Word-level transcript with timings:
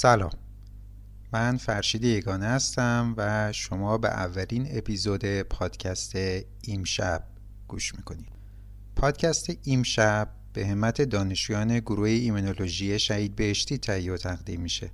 سلام. 0.00 0.30
من 1.32 1.56
فرشید 1.56 2.04
یگانه 2.04 2.46
هستم 2.46 3.14
و 3.16 3.52
شما 3.52 3.98
به 3.98 4.08
اولین 4.08 4.68
اپیزود 4.70 5.42
پادکست 5.42 6.16
ایمشب 6.64 7.24
گوش 7.68 7.94
می‌کنید. 7.94 8.28
پادکست 8.96 9.50
ایمشب 9.62 10.28
به 10.52 10.66
همت 10.66 11.02
دانشجویان 11.02 11.78
گروه 11.78 12.08
ایمنولوژی 12.08 12.98
شهید 12.98 13.36
بهشتی 13.36 13.78
تهیه 13.78 14.12
و 14.12 14.16
تقدیم 14.16 14.60
میشه 14.60 14.90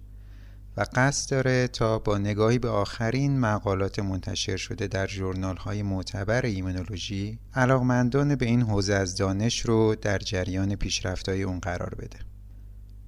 و 0.76 0.84
قصد 0.94 1.30
داره 1.30 1.68
تا 1.68 1.98
با 1.98 2.18
نگاهی 2.18 2.58
به 2.58 2.68
آخرین 2.68 3.40
مقالات 3.40 3.98
منتشر 3.98 4.56
شده 4.56 4.86
در 4.86 5.06
جورنال 5.06 5.56
های 5.56 5.82
معتبر 5.82 6.46
ایمنولوژی 6.46 7.38
علاقمندان 7.54 8.34
به 8.34 8.46
این 8.46 8.62
حوزه 8.62 8.94
از 8.94 9.16
دانش 9.16 9.60
رو 9.60 9.94
در 9.94 10.18
جریان 10.18 10.76
پیشرفت 10.76 11.28
های 11.28 11.42
اون 11.42 11.58
قرار 11.58 11.94
بده 11.94 12.18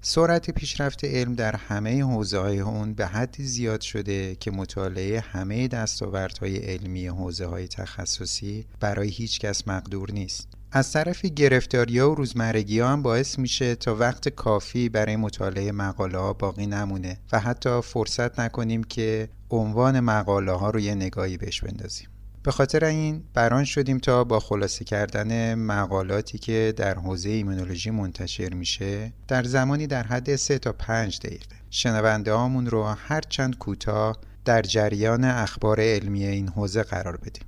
سرعت 0.00 0.50
پیشرفت 0.50 1.04
علم 1.04 1.34
در 1.34 1.56
همه 1.56 2.04
حوزه 2.04 2.38
های 2.38 2.60
اون 2.60 2.94
به 2.94 3.06
حدی 3.06 3.44
زیاد 3.44 3.80
شده 3.80 4.34
که 4.34 4.50
مطالعه 4.50 5.20
همه 5.20 5.68
دستاوردهای 5.68 6.56
علمی 6.56 7.06
حوزه 7.06 7.46
های 7.46 7.68
تخصصی 7.68 8.66
برای 8.80 9.08
هیچ 9.08 9.40
کس 9.40 9.68
مقدور 9.68 10.10
نیست. 10.10 10.57
از 10.72 10.92
طرف 10.92 11.24
گرفتاری 11.24 11.98
ها 11.98 12.10
و 12.10 12.14
روزمرگی 12.14 12.80
ها 12.80 12.88
هم 12.88 13.02
باعث 13.02 13.38
میشه 13.38 13.74
تا 13.74 13.94
وقت 13.94 14.28
کافی 14.28 14.88
برای 14.88 15.16
مطالعه 15.16 15.72
مقاله 15.72 16.18
ها 16.18 16.32
باقی 16.32 16.66
نمونه 16.66 17.18
و 17.32 17.40
حتی 17.40 17.80
فرصت 17.80 18.40
نکنیم 18.40 18.84
که 18.84 19.28
عنوان 19.50 20.00
مقاله 20.00 20.52
ها 20.52 20.70
رو 20.70 20.80
یه 20.80 20.94
نگاهی 20.94 21.36
بهش 21.36 21.60
بندازیم. 21.60 22.08
به 22.42 22.50
خاطر 22.50 22.84
این 22.84 23.24
بران 23.34 23.64
شدیم 23.64 23.98
تا 23.98 24.24
با 24.24 24.40
خلاصه 24.40 24.84
کردن 24.84 25.54
مقالاتی 25.54 26.38
که 26.38 26.74
در 26.76 26.94
حوزه 26.94 27.30
ایمونولوژی 27.30 27.90
منتشر 27.90 28.54
میشه 28.54 29.12
در 29.28 29.42
زمانی 29.42 29.86
در 29.86 30.02
حد 30.02 30.36
3 30.36 30.58
تا 30.58 30.72
5 30.72 31.18
دقیقه 31.18 31.56
شنونده 31.70 32.32
هامون 32.32 32.66
رو 32.66 32.84
هر 32.84 33.20
چند 33.20 33.58
کوتاه 33.58 34.18
در 34.44 34.62
جریان 34.62 35.24
اخبار 35.24 35.80
علمی 35.80 36.24
این 36.24 36.48
حوزه 36.48 36.82
قرار 36.82 37.16
بدیم 37.16 37.47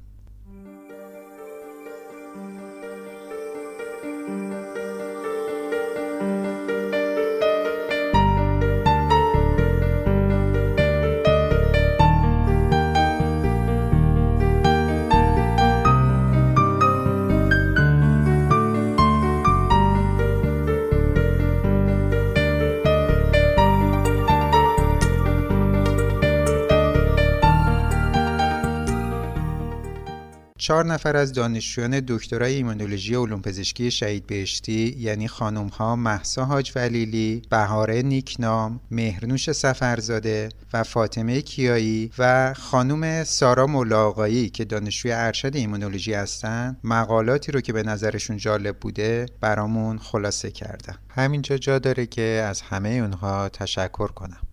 چهار 30.71 30.85
نفر 30.85 31.17
از 31.17 31.33
دانشجویان 31.33 32.01
دکترای 32.09 32.55
ایمونولوژی 32.55 33.15
علوم 33.15 33.43
پزشکی 33.43 33.91
شهید 33.91 34.27
بهشتی 34.27 34.97
یعنی 34.99 35.29
خانم 35.29 35.67
ها 35.67 35.97
محسا 35.97 36.45
حاج 36.45 36.73
ولیلی، 36.77 37.43
بهاره 37.51 38.03
نیکنام، 38.03 38.81
مهرنوش 38.91 39.53
سفرزاده 39.53 40.49
و 40.73 40.83
فاطمه 40.83 41.41
کیایی 41.41 42.11
و 42.19 42.55
خانم 42.55 43.25
سارا 43.25 43.67
ملاقایی 43.67 44.49
که 44.49 44.65
دانشجوی 44.65 45.13
ارشد 45.13 45.57
ایمونولوژی 45.57 46.15
هستند 46.15 46.81
مقالاتی 46.85 47.53
رو 47.53 47.61
که 47.61 47.73
به 47.73 47.83
نظرشون 47.83 48.37
جالب 48.37 48.77
بوده 48.79 49.27
برامون 49.41 49.99
خلاصه 49.99 50.51
کردن. 50.51 50.95
همینجا 51.09 51.59
جا 51.59 51.79
داره 51.79 52.07
که 52.07 52.23
از 52.23 52.61
همه 52.61 52.89
اونها 52.89 53.49
تشکر 53.49 54.09
کنم. 54.09 54.50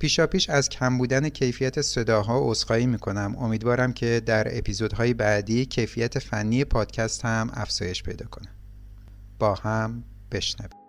پیشاپیش 0.00 0.50
از 0.50 0.68
کم 0.68 0.98
بودن 0.98 1.28
کیفیت 1.28 1.80
صداها 1.80 2.50
عذرخواهی 2.50 2.86
می‌کنم. 2.86 3.36
امیدوارم 3.38 3.92
که 3.92 4.22
در 4.26 4.58
اپیزودهای 4.58 5.14
بعدی 5.14 5.66
کیفیت 5.66 6.18
فنی 6.18 6.64
پادکست 6.64 7.24
هم 7.24 7.50
افزایش 7.54 8.02
پیدا 8.02 8.26
کنه. 8.26 8.48
با 9.38 9.54
هم 9.54 10.04
بشنویم. 10.32 10.79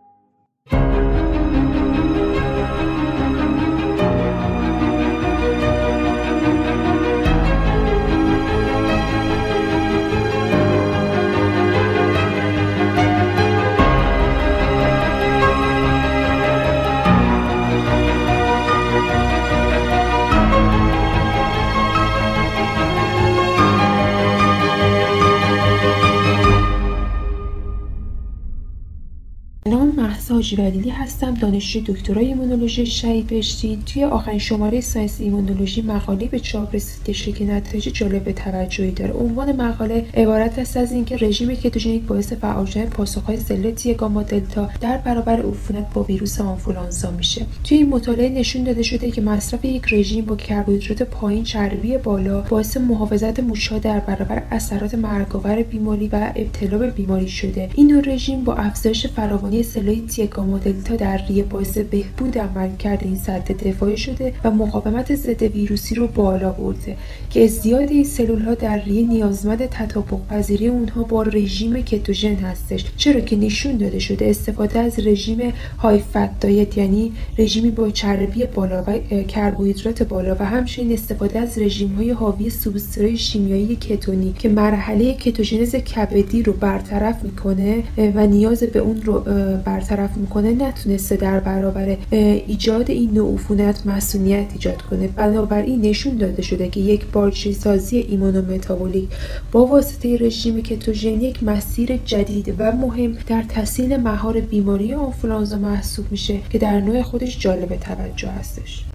حاجی 30.31 30.55
ولیلی 30.55 30.89
هستم. 30.89 31.33
دانشجوی 31.33 31.81
دکترای 31.81 32.25
ایمونولوژی 32.25 32.85
شهید 32.85 33.27
بهشتی. 33.27 33.79
توی 33.85 34.03
آخرین 34.03 34.39
شماره 34.39 34.81
Science 34.81 35.21
Immunology 35.21 35.81
مقاله 35.81 36.25
به 36.25 36.39
چاپ 36.39 36.75
رسیده 36.75 37.13
که 37.13 37.45
نتایج 37.45 37.89
جالب 37.93 38.31
توجهی 38.31 38.91
داره. 38.91 39.13
عنوان 39.13 39.51
مقاله 39.51 40.05
عبارت 40.13 40.59
است 40.59 40.77
از 40.77 40.91
اینکه 40.91 41.17
رژیم 41.17 41.55
کتوژنیک 41.55 42.03
باعث 42.03 42.33
فعال 42.33 42.65
شدن 42.65 42.85
پاسخهای 42.85 43.37
سلول 43.37 43.93
گاما 43.97 44.23
دلتا 44.23 44.69
در 44.81 44.97
برابر 44.97 45.41
عفونت 45.41 45.93
با 45.93 46.03
ویروس 46.03 46.41
آنفولانزا 46.41 47.11
میشه. 47.11 47.45
توی 47.63 47.77
این 47.77 47.89
مطالعه 47.89 48.29
نشون 48.29 48.63
داده 48.63 48.83
شده 48.83 49.11
که 49.11 49.21
مصرف 49.21 49.65
یک 49.65 49.93
رژیم 49.93 50.25
با 50.25 50.35
کربوهیدرات 50.35 51.03
پایین 51.03 51.43
چربی 51.43 51.97
بالا 51.97 52.41
باعث 52.41 52.77
محافظت 52.77 53.39
موشها 53.39 53.77
در 53.77 53.99
برابر 53.99 54.43
اثرات 54.51 54.95
مرگاور 54.95 55.63
بیماری 55.63 56.07
و 56.07 56.31
ابتلا 56.35 56.77
به 56.77 56.89
بیماری 56.89 57.29
شده. 57.29 57.69
این 57.75 57.91
نوع 57.91 58.01
رژیم 58.01 58.43
با 58.43 58.53
افزایش 58.53 59.07
فراوانی 59.07 59.63
سلول 59.63 60.07
گاما 60.25 60.57
دلتا 60.57 60.95
در 60.95 61.21
ریه 61.27 61.43
باعث 61.43 61.77
بهبود 61.77 62.37
عملکرد 62.37 63.03
این 63.03 63.15
سد 63.15 63.51
دفاعی 63.51 63.97
شده 63.97 64.33
و 64.43 64.51
مقاومت 64.51 65.15
ضد 65.15 65.43
ویروسی 65.43 65.95
رو 65.95 66.07
بالا 66.07 66.51
برده 66.51 66.97
که 67.29 67.43
ازدیاد 67.43 67.89
این 67.89 68.03
سلول 68.03 68.41
ها 68.41 68.53
در 68.53 68.83
ریه 68.83 69.07
نیازمند 69.07 69.65
تطابق 69.65 70.27
پذیری 70.29 70.67
اونها 70.67 71.03
با 71.03 71.23
رژیم 71.23 71.81
کتوژن 71.81 72.35
هستش. 72.35 72.85
چرا 72.97 73.19
که 73.19 73.35
نشون 73.35 73.77
داده 73.77 73.99
شده 73.99 74.29
استفاده 74.29 74.79
از 74.79 74.99
رژیم 74.99 75.53
های 75.79 75.99
فت 75.99 76.45
یعنی 76.77 77.11
رژیمی 77.37 77.71
با 77.71 77.89
چربی 77.89 78.45
بالا 78.45 78.83
و 78.87 78.99
کربوهیدرات 79.23 80.03
بالا 80.03 80.35
و 80.39 80.45
همچنین 80.45 80.93
استفاده 80.93 81.39
از 81.39 81.57
رژیم 81.57 81.95
های 81.95 82.11
حاوی 82.11 82.49
سوبسترای 82.49 83.17
شیمیایی 83.17 83.75
کتونی 83.75 84.33
که 84.39 84.49
مرحله 84.49 85.13
کتوژنز 85.13 85.75
کبدی 85.75 86.43
رو 86.43 86.53
برطرف 86.53 87.23
می‌کنه 87.23 87.83
و 88.15 88.27
نیاز 88.27 88.63
به 88.63 88.79
اون 88.79 89.01
رو 89.01 89.19
برطرف 89.65 90.10
می‌کنه 90.17 90.51
نتونسته 90.51 91.15
در 91.15 91.39
برابر 91.39 91.97
ایجاد 92.11 92.91
این 92.91 93.13
نوع 93.13 93.33
عفونت 93.33 93.87
مسئولیت 93.87 94.47
ایجاد 94.53 94.81
کنه. 94.81 95.07
بنابراین 95.07 95.81
نشون 95.81 96.17
داده 96.17 96.41
شده 96.41 96.69
که 96.69 96.79
یک 96.79 97.05
بارچه 97.05 97.51
سازی 97.51 97.97
ایمونومتابولیک 97.97 99.09
با 99.51 99.65
واسطه 99.65 100.17
رژیم 100.17 100.61
کتوژن 100.61 101.21
یک 101.21 101.43
مسیر 101.43 101.97
جدید 102.05 102.55
و 102.57 102.71
مهم 102.71 103.17
در 103.27 103.43
تحصیل 103.49 103.97
مهار 103.97 104.39
بیماری 104.39 104.93
آنفولانزا 104.93 105.57
محسوب 105.57 106.05
میشه 106.11 106.39
که 106.49 106.57
در 106.57 106.79
نوع 106.79 107.01
خودش 107.01 107.39
جالب 107.39 107.75
توجه 107.75 108.29
هستش. 108.29 108.85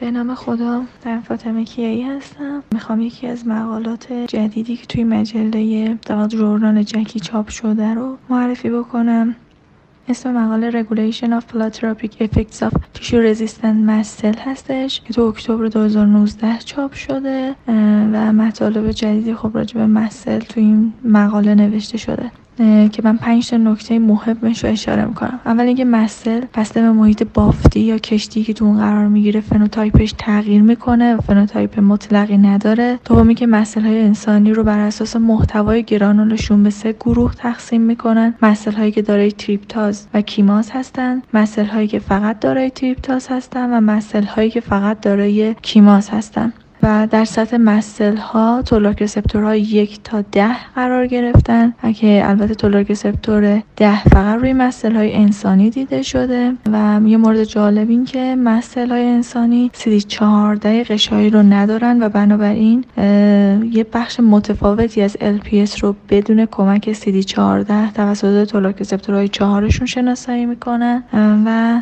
به 0.00 0.10
نام 0.10 0.34
خدا 0.34 0.82
من 1.06 1.20
فاطمه 1.20 1.64
کیایی 1.64 2.02
هستم. 2.02 2.62
می‌خوام 2.72 3.00
یکی 3.00 3.26
از 3.26 3.46
مقالات 3.46 4.12
جدیدی 4.12 4.76
که 4.76 4.86
توی 4.86 5.04
مجله 5.04 5.98
در 6.06 6.26
جورنال 6.26 6.82
جکی 6.82 7.20
چاپ 7.20 7.48
شده 7.48 7.94
رو 7.94 8.16
معرفی 8.28 8.70
بکنم. 8.70 9.34
اسم 10.08 10.32
مقاله 10.32 10.82
Regulation 10.82 11.40
of 11.40 11.44
Pleiotropic 11.52 12.10
Effects 12.20 12.62
of 12.62 12.72
Tissue 12.94 13.34
Resistant 13.34 13.88
Mast 13.88 14.24
هستش. 14.24 15.00
که 15.00 15.14
تو 15.14 15.22
اکتبر 15.22 15.66
2019 15.66 16.58
چاپ 16.58 16.92
شده 16.92 17.54
و 18.12 18.32
مطالب 18.32 18.90
جدیدی 18.90 19.34
خب 19.34 19.50
راجع 19.54 19.74
به 19.74 19.86
mast 19.86 20.38
تو 20.38 20.60
این 20.60 20.92
مقاله 21.04 21.54
نوشته 21.54 21.98
شده. 21.98 22.30
که 22.92 23.02
من 23.04 23.16
پنج 23.16 23.50
تا 23.50 23.56
نکته 23.56 23.98
مهمش 23.98 24.64
رو 24.64 24.70
اشاره 24.70 25.04
می‌کنم. 25.04 25.40
اول 25.46 25.64
اینکه 25.64 25.84
mast 25.84 26.12
cell 26.12 26.40
بسته 26.54 26.82
به 26.82 26.92
محیط 26.92 27.22
بافتی 27.34 27.80
یا 27.80 27.98
کشتی 27.98 28.42
که 28.42 28.52
تو 28.52 28.64
اون 28.64 28.78
قرار 28.78 29.08
می‌گیره 29.08 29.40
phenotype 29.40 30.01
ش 30.01 30.14
تغییر 30.18 30.62
می‌کنه 30.62 31.16
و 31.16 31.20
phenotype 31.20 31.80
مطلقی 31.80 32.38
نداره. 32.38 32.98
دومی 33.04 33.34
که 33.34 33.46
mast 33.46 33.63
cell 33.63 33.80
های 33.80 34.00
انسانی 34.00 34.52
رو 34.52 34.62
بر 34.64 34.78
اساس 34.78 35.16
محتوای 35.16 35.82
گرانولشون 35.82 36.62
به 36.62 36.70
سه 36.70 36.92
گروه 36.92 37.34
تقسیم 37.34 37.80
می‌کنن. 37.80 38.34
mast 38.42 38.57
cell 38.57 38.72
هایی 38.72 38.92
که 38.92 39.02
دارای 39.02 39.32
تریپتاز 39.32 40.06
و 40.14 40.20
کیماز 40.20 40.70
هستن 40.70 41.22
mast 41.34 41.49
cell 41.49 41.64
هایی 41.64 41.88
که 41.88 41.98
فقط 41.98 42.40
دارای 42.40 42.70
تریپتاز 42.70 43.28
هستن 43.28 43.70
و 43.70 43.80
mast 43.80 44.01
cell 44.01 44.22
هایی 44.24 44.50
که 44.50 44.60
فقط 44.60 45.00
دارای 45.00 45.54
کیماز 45.62 46.10
هستن. 46.10 46.52
و 46.82 47.08
در 47.10 47.24
سطح 47.24 47.56
مسل 47.56 48.16
ها 48.16 48.62
تولارک 48.62 49.18
ها 49.34 49.56
یک 49.56 50.02
تا 50.04 50.20
ده 50.32 50.74
قرار 50.74 51.06
گرفتن. 51.06 51.74
که 51.94 52.22
البته 52.24 52.54
تولارک 52.54 52.90
رسپتور 52.90 53.62
ده 53.76 54.04
فقط 54.04 54.40
روی 54.40 54.52
مسل 54.52 54.96
های 54.96 55.14
انسانی 55.14 55.70
دیده 55.70 56.02
شده 56.02 56.52
و 56.72 57.00
یه 57.04 57.16
مورد 57.16 57.44
جالب 57.44 57.90
این 57.90 58.04
که 58.04 58.36
مسل 58.38 58.90
های 58.90 59.04
انسانی 59.06 59.70
سیدی 59.72 60.00
چهارده 60.00 60.84
قشایی 60.84 61.30
رو 61.30 61.42
ندارن 61.42 62.02
و 62.02 62.08
بنابراین 62.08 62.84
یه 63.72 63.86
بخش 63.92 64.20
متفاوتی 64.20 65.02
از 65.02 65.16
LPS 65.16 65.78
رو 65.80 65.94
بدون 66.10 66.46
کمک 66.46 66.92
سیدی 66.92 67.24
14 67.24 67.92
توسط 67.92 68.44
تولارک 68.44 69.08
های 69.08 69.28
چهارشون 69.28 69.86
شناسایی 69.86 70.46
می‌کنن. 70.46 71.02
و 71.46 71.80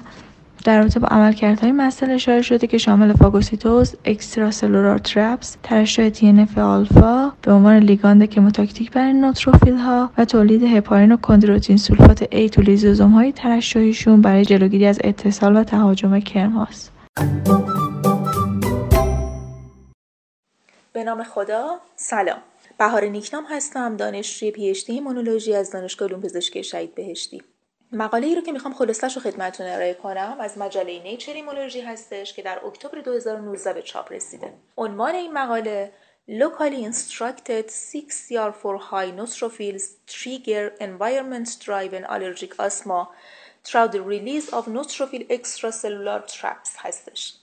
در 0.66 0.80
رابطه 0.80 1.00
با 1.00 1.08
عملکردهای 1.08 1.72
mast 1.72 1.92
cell 1.92 2.12
اشاره 2.12 2.42
شده 2.42 2.66
که 2.66 2.78
شامل 2.78 3.12
فاگوسیتوز، 3.12 3.96
extracellular 4.04 4.98
traps، 4.98 5.56
ترشح 5.62 6.10
TNF 6.10 6.58
آلفا 6.58 7.32
به 7.42 7.52
عنوان 7.52 7.78
لیگاند 7.78 8.24
chemotactic 8.24 8.90
برای 8.90 9.12
نوتروفیل 9.12 9.76
ها 9.76 10.10
و 10.18 10.24
تولید 10.24 10.62
هپارین 10.62 11.12
و 11.12 11.16
کندروتین 11.16 11.76
سولفات 11.76 12.24
A 12.24 12.50
تو 12.50 12.62
لیزوزوم 12.62 13.10
های 13.10 13.32
ترشحیشون 13.32 14.20
برای 14.20 14.44
جلوگیری 14.44 14.86
از 14.86 14.98
اتصال 15.04 15.56
و 15.56 15.64
تهاجم 15.64 16.20
کرم 16.20 16.52
هاست. 16.52 16.92
به 20.92 21.04
نام 21.04 21.22
خدا 21.22 21.66
سلام. 21.96 22.38
بهار 22.78 23.04
نیکنام 23.04 23.44
هستم. 23.50 23.96
دانشجوی 23.96 24.50
PhD 24.50 25.54
از 25.54 25.70
دانشگاه 25.70 26.08
علوم 26.08 26.20
پزشکی 26.20 26.64
شهید 26.64 26.94
بهشتی. 26.94 27.42
مقاله 27.92 28.26
ای 28.26 28.34
رو 28.34 28.40
که 28.40 28.52
می‌خوام 28.52 28.74
خلاصش 28.74 29.16
رو 29.16 29.22
خدمتتون 29.22 29.66
ارائه 29.66 29.94
کنم 29.94 30.36
از 30.40 30.58
مجله 30.58 31.02
نیچر 31.02 31.32
ایمولوژی 31.32 31.80
هستش 31.80 32.32
که 32.32 32.42
در 32.42 32.66
اکتبر 32.66 33.00
2019 33.00 33.72
به 33.72 33.82
چاپ 33.82 34.12
رسیده. 34.12 34.52
عنوان 34.76 35.14
این 35.14 35.32
مقاله 35.32 35.92
Locally 36.28 36.82
instructed 36.82 37.70
6CR4 37.70 38.80
high 38.90 39.12
neutrophils 39.12 39.84
trigger 40.08 40.72
environment 40.80 41.48
driven 41.60 42.04
allergic 42.04 42.52
asthma 42.58 43.08
through 43.62 43.86
the 43.86 44.02
release 44.02 44.48
of 44.48 44.66
neutrophil 44.66 45.24
extracellular 45.30 46.26
traps 46.26 46.70
هستش. 46.78 47.34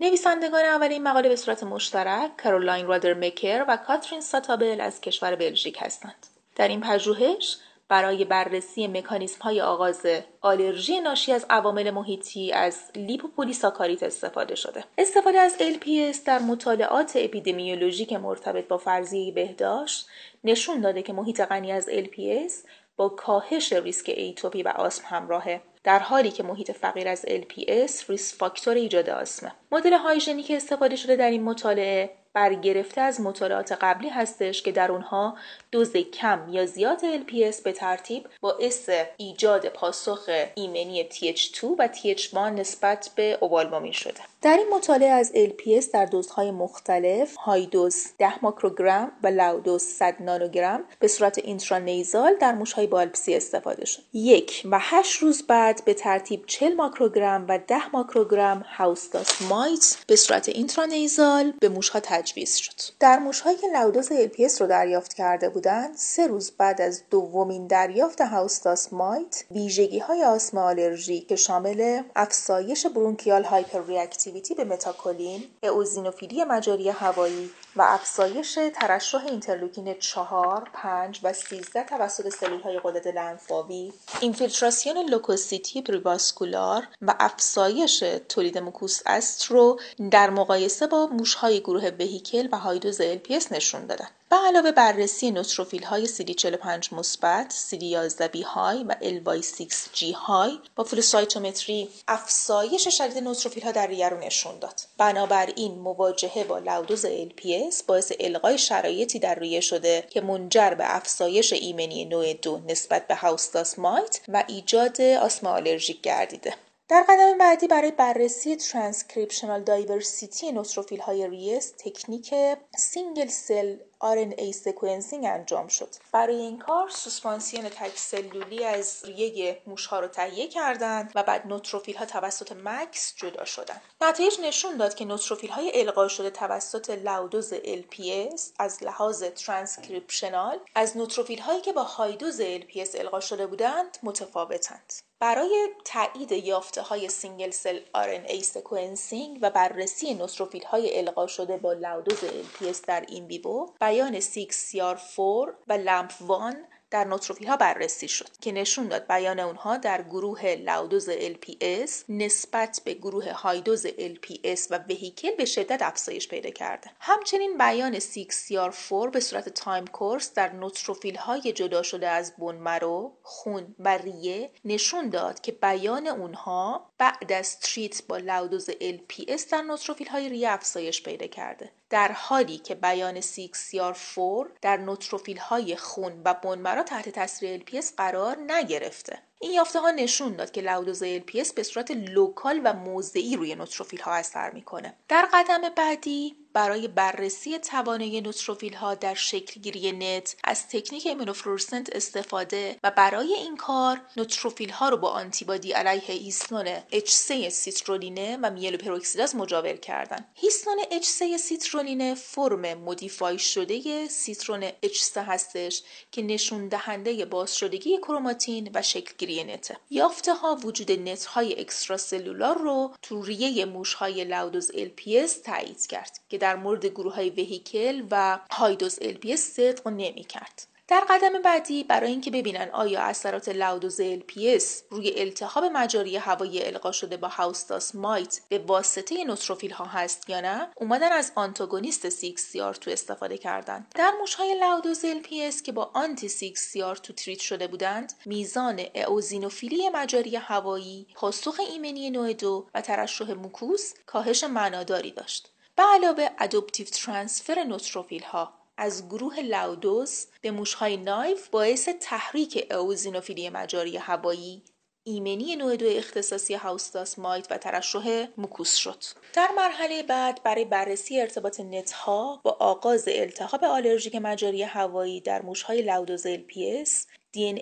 نویسندگان 0.00 0.64
اول 0.64 0.88
این 0.88 1.02
مقاله 1.02 1.28
به 1.28 1.36
صورت 1.36 1.62
مشترک 1.62 2.36
کارولاین 2.36 2.86
رادرمکر 2.86 3.64
و 3.68 3.76
کاترین 3.76 4.20
ساتابل 4.20 4.80
از 4.80 5.00
کشور 5.00 5.36
بلژیک 5.36 5.78
هستند. 5.80 6.26
در 6.56 6.68
این 6.68 6.80
پژوهش 6.80 7.56
برای 7.88 8.24
بررسی 8.24 8.86
مکانیسم 8.86 9.42
های 9.42 9.60
آغاز 9.60 10.06
آلرژی 10.40 11.00
ناشی 11.00 11.32
از 11.32 11.46
عوامل 11.50 11.90
محیطی 11.90 12.52
از 12.52 12.80
لیپوپولیساکارید 12.96 14.02
استفاده 14.02 14.54
شده. 14.54 14.84
استفاده 14.98 15.38
از 15.38 15.56
LPS 15.58 16.18
در 16.24 16.38
مطالعات 16.38 17.12
اپیدمیولوژیک 17.16 18.12
مرتبط 18.12 18.68
با 18.68 18.78
فرضیه 18.78 19.32
بهداشت 19.32 20.08
نشون 20.44 20.80
داده 20.80 21.02
که 21.02 21.12
محیط 21.12 21.40
غنی 21.40 21.72
از 21.72 21.88
LPS 21.88 22.52
با 22.96 23.08
کاهش 23.08 23.72
ریسک 23.72 24.12
atopy 24.16 24.62
و 24.62 24.68
آسم 24.68 25.02
همراهه 25.06 25.60
در 25.84 25.98
حالی 25.98 26.30
که 26.30 26.42
محیط 26.42 26.72
فقیر 26.72 27.08
از 27.08 27.26
LPS 27.26 28.08
risk 28.08 28.34
factor 28.34 28.74
ایجاد 28.74 29.10
آسمه. 29.10 29.52
مدل 29.72 29.92
hygienic 29.92 30.50
استفاده 30.50 30.96
شده 30.96 31.16
در 31.16 31.30
این 31.30 31.42
مطالعه 31.42 32.10
برگرفته 32.32 33.00
از 33.00 33.20
مطالعات 33.20 33.72
قبلی 33.72 34.08
هستش 34.08 34.62
که 34.62 34.72
در 34.72 34.92
اونها 34.92 35.36
دوز 35.70 35.96
کم 35.96 36.48
یا 36.50 36.66
زیاد 36.66 36.98
LPS 36.98 37.62
به 37.62 37.72
ترتیب 37.72 38.28
باعث 38.40 38.90
ایجاد 39.16 39.68
پاسخ 39.68 40.28
ایمنی 40.54 41.08
TH2 41.10 41.64
و 41.78 41.88
TH1 41.94 42.36
نسبت 42.36 43.10
به 43.16 43.38
اوالبومین 43.40 43.92
شده. 43.92 44.20
در 44.42 44.56
این 44.56 44.66
مطالعه 44.74 45.10
از 45.10 45.32
LPS 45.32 45.84
در 45.92 46.04
دوزهای 46.04 46.50
مختلف 46.50 47.36
های 47.36 47.66
دوز 47.66 48.06
10 48.18 48.44
ماکروگرم 48.44 49.12
و 49.22 49.26
لو 49.26 49.60
دوز 49.60 49.82
100 49.82 50.14
نانوگرم 50.20 50.84
به 51.00 51.08
صورت 51.08 51.38
اینترانیزال 51.38 52.34
در 52.40 52.52
موشهای 52.52 52.86
بالپسی 52.86 53.34
استفاده 53.34 53.84
شد. 53.84 54.02
یک 54.12 54.62
و 54.70 54.78
8 54.80 55.22
روز 55.22 55.42
بعد 55.42 55.84
به 55.84 55.94
ترتیب 55.94 56.46
40 56.46 56.74
ماکروگرم 56.74 57.46
و 57.48 57.58
10 57.66 57.90
ماکروگرم 57.92 58.64
هاوستاس 58.76 59.42
مایت 59.42 59.96
به 60.06 60.16
صورت 60.16 60.48
اینترانیزال 60.48 61.52
به 61.60 61.68
موشها 61.68 62.00
تجویز 62.02 62.56
شد. 62.56 62.72
در 63.00 63.18
موشهایی 63.18 63.56
که 63.56 63.66
low 63.74 63.90
dose 63.90 64.12
LPS 64.12 64.60
رو 64.60 64.66
دریافت 64.66 65.14
کرده 65.14 65.48
بودند 65.48 65.96
سه 65.96 66.26
روز 66.26 66.50
بعد 66.50 66.80
از 66.80 67.02
دومین 67.10 67.66
دریافت 67.66 68.20
house 68.20 68.60
dust 68.60 68.92
mite 68.92 69.44
ویژگی 69.50 69.98
های 69.98 70.22
آسم 70.24 70.58
آلرژی 70.58 71.20
که 71.20 71.36
شامل 71.36 72.02
افزایش 72.16 72.86
bronchial 72.86 73.44
hyperreactivity 73.44 74.54
به 74.54 74.64
متاکولین 74.64 75.44
ائوزینوفیلی 75.62 76.44
مجاری 76.44 76.88
هوایی 76.88 77.50
و 77.78 77.82
افزایش 77.82 78.58
ترشح 78.74 79.24
اینترلوکین 79.26 79.94
4 79.94 80.70
5 80.72 81.20
و 81.22 81.32
13 81.32 81.84
توسط 81.84 82.28
سلول 82.28 82.60
های 82.60 82.78
غدد 82.78 83.08
لنفاوی 83.08 83.92
اینفیلتراسیون 84.20 84.98
لوکوسیتی 85.10 85.82
perivascular 85.82 86.88
و 87.02 87.14
افزایش 87.20 88.04
تولید 88.28 88.58
موکوس 88.58 89.00
استرو 89.06 89.80
در 90.10 90.30
مقایسه 90.30 90.86
با 90.86 91.06
موشهای 91.06 91.60
گروه 91.60 91.90
vehicle 91.98 92.48
و 92.52 92.58
high 92.58 92.80
dose 92.80 93.02
LPS 93.02 93.52
نشون 93.52 93.86
دادن 93.86 94.08
به 94.30 94.36
علاوه 94.36 94.72
بررسی 94.72 95.30
نوتروفیل 95.30 95.84
های 95.84 96.06
CD45 96.06 96.92
مثبت، 96.92 97.54
CD11B 97.70 98.44
high 98.44 98.84
و 98.84 98.94
LY6G 99.00 100.02
high 100.14 100.58
با 100.76 100.84
فلوسایتومتری 100.84 101.88
افزایش 102.08 102.88
شدید 102.88 103.18
نوتروفیل 103.18 103.62
ها 103.62 103.72
در 103.72 103.86
ریه 103.86 104.08
رو 104.08 104.18
نشون 104.18 104.58
داد. 104.58 104.80
بنابراین 104.98 105.78
مواجهه 105.78 106.44
با 106.44 106.58
low 106.58 106.79
dose 106.79 107.06
LPS 107.06 107.67
باعث 107.86 108.12
القای 108.20 108.58
شرایطی 108.58 109.18
در 109.18 109.34
ریه 109.34 109.60
شده 109.60 110.04
که 110.10 110.20
منجر 110.20 110.74
به 110.74 110.96
افزایش 110.96 111.52
ایمنی 111.52 112.04
نوع 112.04 112.32
دو 112.32 112.60
نسبت 112.68 113.06
به 113.06 113.14
house 113.14 113.50
dust 113.50 113.78
mite 113.78 114.20
و 114.28 114.44
ایجاد 114.48 115.00
آسم 115.00 115.50
آلرژیک 115.50 116.00
گردیده. 116.00 116.54
در 116.88 117.04
قدم 117.08 117.38
بعدی 117.38 117.66
برای 117.66 117.90
بررسی 117.90 118.56
ترانسکریپشنال 118.56 119.62
دایورسیتی 119.62 120.52
نوتروفیل 120.52 121.00
های 121.00 121.28
ریه 121.28 121.72
تکنیک 121.78 122.34
single 122.76 123.26
cell 123.26 123.76
RNA 124.02 124.50
sequencing 124.50 125.24
انجام 125.24 125.68
شد. 125.68 125.88
برای 126.12 126.36
این 126.36 126.58
کار 126.58 126.88
سوسپانسیون 126.88 127.68
تک 127.68 127.98
سلولی 127.98 128.64
از 128.64 129.04
ریه 129.04 129.62
موشها 129.66 130.00
رو 130.00 130.08
تهیه 130.08 130.48
کردند 130.48 131.12
و 131.14 131.22
بعد 131.22 131.46
نوتروفیل 131.46 131.96
ها 131.96 132.04
توسط 132.06 132.52
MACS 132.52 133.14
جدا 133.16 133.44
شدند. 133.44 133.80
نتایج 134.00 134.40
نشون 134.40 134.76
داد 134.76 134.94
که 134.94 135.04
نوتروفیل 135.04 135.50
های 135.50 135.72
القا 135.74 136.08
شده 136.08 136.30
توسط 136.30 136.90
low 136.90 137.17
dose 137.17 137.54
LPS 137.54 138.42
از 138.58 138.82
لحاظ 138.82 139.24
ترانسکریپشنال 139.24 140.58
از 140.74 140.96
نوتروفیل 140.96 141.38
هایی 141.38 141.60
که 141.60 141.72
با 141.72 141.82
high 141.82 142.12
dose 142.12 142.42
LPS 142.42 142.94
القا 142.94 143.20
شده 143.20 143.46
بودند 143.46 143.98
متفاوتند. 144.02 144.92
برای 145.20 145.68
تایید 145.84 146.32
یافته 146.32 146.82
های 146.82 147.08
single 147.08 147.50
cell 147.50 147.80
RNA 147.94 148.42
sequencing 148.42 149.38
و 149.42 149.50
بررسی 149.50 150.14
نوتروفیل 150.14 150.64
های 150.64 150.98
القا 150.98 151.26
شده 151.26 151.56
با 151.56 151.72
low 151.72 151.92
dose 151.92 152.18
LPS 152.18 152.80
در 152.86 153.04
in 153.08 153.26
vivo 153.26 153.66
بیان 153.88 154.20
CXCR4 154.20 155.48
و 155.68 155.72
LAMP 155.72 156.12
1 156.20 156.56
در 156.90 157.04
نوتروفیل 157.04 157.48
ها 157.48 157.56
بررسی 157.56 158.08
شد 158.08 158.38
که 158.40 158.52
نشون 158.52 158.88
داد 158.88 159.06
بیان 159.06 159.40
اونها 159.40 159.76
در 159.76 160.02
گروه 160.02 160.54
low 160.54 160.78
dose 160.78 161.10
LPS 161.10 161.90
نسبت 162.08 162.80
به 162.84 162.94
گروه 162.94 163.32
high 163.32 163.59
dose 163.59 163.86
LPS 163.86 164.60
و 164.70 164.78
vehicle 164.78 165.36
به 165.36 165.44
شدت 165.44 165.82
افزایش 165.82 166.28
پیدا 166.28 166.50
کرده. 166.50 166.90
همچنین 167.00 167.58
بیان 167.58 168.00
CXCR4 168.00 169.10
به 169.12 169.20
صورت 169.20 169.48
time 169.48 169.86
course 169.86 170.34
در 170.34 170.52
نوتروفیل 170.52 171.16
های 171.16 171.52
جدا 171.52 171.82
شده 171.82 172.08
از 172.08 172.36
bone 172.36 172.56
marrow، 172.56 173.12
خون 173.22 173.74
و 173.78 173.98
ریه 173.98 174.50
نشون 174.64 175.08
داد 175.08 175.40
که 175.40 175.52
بیان 175.52 176.06
اونها 176.06 176.90
بعد 176.98 177.32
از 177.32 177.60
treat 177.60 178.02
با 178.06 178.16
low 178.16 178.39
dose 178.39 178.70
LPS 178.70 179.42
در 179.50 179.62
نوتروفیل 179.62 180.08
های 180.08 180.28
ریه 180.28 180.50
افزایش 180.50 181.02
پیدا 181.02 181.26
کرده. 181.26 181.70
در 181.90 182.12
حالی 182.12 182.58
که 182.58 182.74
بیان 182.74 183.20
CXCR4 183.20 184.48
در 184.62 184.76
نوتروفیل 184.76 185.38
های 185.38 185.76
خون 185.76 186.22
و 186.24 186.34
bone 186.34 186.53
marrow 186.53 186.82
تحت 186.82 187.08
تاثیر 187.08 187.60
LPS 187.60 187.86
قرار 187.96 188.36
نگرفته. 188.46 189.27
این 189.40 189.52
یافته 189.52 189.80
ها 189.80 189.90
نشون 189.90 190.36
داد 190.36 190.50
که 190.50 190.60
low 190.60 190.79
dose 190.79 191.04
LPS 191.04 191.52
به 191.52 191.62
صورت 191.62 191.90
local 191.90 192.60
و 192.64 192.72
موضعی 192.72 193.36
روی 193.36 193.54
نوتروفیل 193.54 194.00
ها 194.00 194.12
اثر 194.12 194.50
می‌کنه 194.50 194.94
در 195.08 195.28
قدم 195.32 195.68
بعدی 195.76 196.36
برای 196.52 196.88
بررسی 196.88 197.58
توانایی 197.58 198.20
نوتروفیل 198.20 198.74
ها 198.74 198.94
در 198.94 199.14
شکلگیری 199.14 199.92
NET 199.92 200.36
از 200.44 200.68
تکنیک 200.68 201.06
ایمونوفلورسنت 201.06 201.96
استفاده 201.96 202.76
و 202.82 202.90
برای 202.90 203.34
این 203.34 203.56
کار 203.56 204.00
نوتروفیل 204.16 204.70
ها 204.70 204.88
رو 204.88 204.96
با 204.96 205.10
آنتیبادی 205.10 205.72
علیه 205.72 206.00
هیستون 206.00 206.66
H3 206.78 207.48
سیترولینه 207.48 208.38
و 208.42 208.50
میلوپروکسیداز 208.50 209.36
مجاور 209.36 209.76
کردن. 209.76 210.24
هیستون 210.34 210.78
H3 210.82 211.36
سیترولینه 211.36 212.14
فرم 212.14 212.74
modify 212.74 213.38
شده 213.38 214.08
هیستون 214.08 214.68
H3 214.70 215.16
هستش 215.16 215.82
که 216.12 216.22
نشون 216.22 216.68
دهنده 216.68 217.24
باز 217.24 217.56
شدگی 217.56 217.98
کروماتین 217.98 218.70
و 218.74 218.82
شکلگیری 218.82 219.27
NET 219.30 219.58
ه. 219.58 219.76
یافته 219.90 220.34
ها 220.34 220.54
وجود 220.54 220.92
NET 220.92 221.24
های 221.24 221.60
extracellular 221.60 222.58
رو 222.58 222.94
تو 223.02 223.22
ریه 223.22 223.64
موش 223.64 223.94
های 223.94 224.24
low 224.24 224.44
dose 224.44 224.70
LPS 224.72 225.30
تایید 225.44 225.86
کرد 225.86 226.20
که 226.28 226.38
در 226.38 226.56
مورد 226.56 226.86
گروه 226.86 227.14
های 227.14 227.30
vehicle 227.30 228.02
و 228.10 228.38
high 228.50 228.74
dose 228.74 228.98
LPS 229.02 229.54
صدق 229.54 229.88
نمی 229.88 230.24
کرد. 230.24 230.77
در 230.88 231.04
قدم 231.08 231.42
بعدی 231.42 231.84
برای 231.84 232.10
اینکه 232.10 232.30
ببینن 232.30 232.68
آیا 232.72 233.00
اثرات 233.00 233.48
low 233.48 233.70
dose 233.70 234.00
LPS 234.00 234.64
روی 234.90 235.20
التهاب 235.20 235.64
مجاری 235.64 236.16
هوایی 236.16 236.64
القا 236.64 236.92
شده 236.92 237.16
با 237.16 237.28
house 237.28 237.65
dust 237.65 237.94
mite 237.94 238.40
به 238.48 238.58
واسطه 238.58 239.24
نوتروفیل 239.24 239.70
ها 239.70 239.84
هست 239.84 240.30
یا 240.30 240.40
نه 240.40 240.68
اومدن 240.76 241.12
از 241.12 241.32
آنتاگونیست 241.34 242.08
CXCR2 242.08 242.90
استفاده 242.90 243.38
کردند. 243.38 243.92
در 243.94 244.12
موشهای 244.20 244.60
low 244.60 244.80
dose 244.80 245.06
LPS 245.06 245.62
که 245.62 245.72
با 245.72 245.90
آنتی 245.94 246.28
CXCR 246.28 246.72
two 247.02 247.12
treat 247.12 247.38
شده 247.38 247.66
بودند 247.66 248.12
میزان 248.26 248.80
اوزینوفیلی 249.06 249.88
مجاری 249.88 250.36
هوایی 250.36 251.06
پاسخ 251.14 251.60
ایمنی 251.70 252.10
نوع 252.10 252.32
دو 252.32 252.66
و 252.74 252.80
ترشح 252.80 253.32
موکوس 253.32 253.94
کاهش 254.06 254.44
معناداری 254.44 255.10
داشت. 255.10 255.50
به 255.76 255.82
علاوه 255.82 256.28
adoptive 256.38 256.86
transfer 256.86 257.64
نوتروفیل 257.64 258.22
ها. 258.22 258.58
از 258.78 259.08
گروه 259.08 259.40
low 259.40 259.77
dose 259.77 260.26
به 260.40 260.50
موشهای 260.50 260.96
naive 260.96 261.48
باعث 261.48 261.88
تحریک 262.00 262.66
اوزینوفیلی 262.70 263.50
مجاری 263.50 263.96
هوایی 263.96 264.62
ایمنی 265.04 265.56
نوع 265.56 265.76
دو 265.76 265.86
اختصاصی 265.88 266.54
house 266.54 266.90
dust 266.90 267.18
mite 267.18 267.46
و 267.50 267.58
ترشح 267.58 268.26
موکوس 268.36 268.74
شد. 268.74 269.04
در 269.34 269.48
مرحله 269.56 270.02
بعد 270.02 270.42
برای 270.42 270.64
بررسی 270.64 271.20
ارتباط 271.20 271.60
NET 271.60 271.92
ها 271.92 272.40
با 272.44 272.56
آغاز 272.60 273.08
التهاب 273.08 273.64
آلرژیک 273.64 274.16
مجاری 274.16 274.62
هوایی 274.62 275.20
در 275.20 275.42
موشهای 275.42 275.82
low 275.82 276.01
dose 276.01 276.26
LPS 276.26 276.90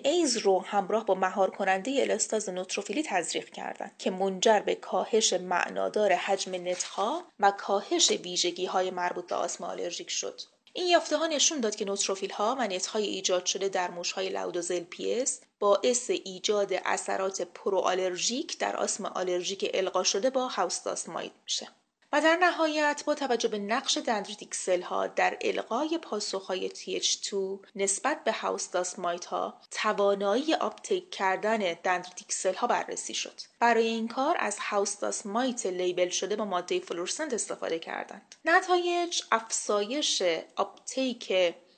ایز 0.03 0.37
رو 0.37 0.59
همراه 0.59 1.05
با 1.05 1.15
مهار 1.15 1.49
کننده 1.49 1.91
الاستاز 1.91 2.49
نوتروفیلی 2.49 3.03
تزریق 3.03 3.49
کردند 3.49 3.95
که 3.97 4.11
منجر 4.11 4.59
به 4.59 4.75
کاهش 4.75 5.33
معنادار 5.33 6.13
حجم 6.13 6.67
NET 6.67 7.09
ها 7.09 7.23
و 7.39 7.51
کاهش 7.51 8.11
ویژگی 8.11 8.65
های 8.65 8.91
مربوط 8.91 9.27
به 9.27 9.35
آسم 9.35 9.63
آلرژیک 9.63 10.09
شد. 10.09 10.41
این 10.77 10.87
یافته 10.87 11.17
ها 11.17 11.27
نشون 11.27 11.59
داد 11.59 11.75
که 11.75 11.85
نوتروفیل 11.85 12.31
ها 12.31 12.55
و 12.59 12.67
NET 12.67 12.85
های 12.85 13.05
ایجاد 13.05 13.45
شده 13.45 13.69
در 13.69 13.91
موش 13.91 14.11
های 14.11 14.29
low 14.29 14.50
dose 14.50 14.79
LPS 14.79 15.41
باعث 15.59 16.09
ایجاد 16.09 16.73
اثرات 16.85 17.41
proallergic 17.41 18.57
در 18.57 18.75
آسم 18.77 19.05
آلرژیک 19.05 19.71
القا 19.73 20.03
شده 20.03 20.29
با 20.29 20.47
house 20.47 20.79
dust 20.79 21.05
mite 21.05 21.31
میشه. 21.43 21.67
و 22.13 22.21
در 22.21 22.35
نهایت 22.35 23.03
با 23.05 23.15
توجه 23.15 23.47
به 23.47 23.59
نقش 23.59 23.97
dendritic 23.97 24.55
cell 24.55 24.81
ها 24.81 25.07
در 25.07 25.37
القای 25.41 25.97
پاسخهای 25.97 26.69
TH2 26.69 27.35
نسبت 27.75 28.23
به 28.23 28.31
house 28.31 28.67
dust 28.67 28.96
mite 28.96 29.25
ها 29.25 29.61
توانایی 29.71 30.53
uptake 30.53 31.11
کردن 31.11 31.73
dendritic 31.83 32.31
cell 32.31 32.53
ها 32.53 32.67
بررسی 32.67 33.13
شد. 33.13 33.41
برای 33.59 33.87
این 33.87 34.07
کار 34.07 34.35
از 34.39 34.59
house 34.59 35.00
dust 35.00 35.32
mite 35.32 35.65
label 35.65 36.09
شده 36.09 36.35
با 36.35 36.45
ماده 36.45 36.79
فلورسنت 36.79 37.33
استفاده 37.33 37.79
کردند. 37.79 38.35
نتایج 38.45 39.21
افزایش 39.31 40.23
uptake 40.55 41.33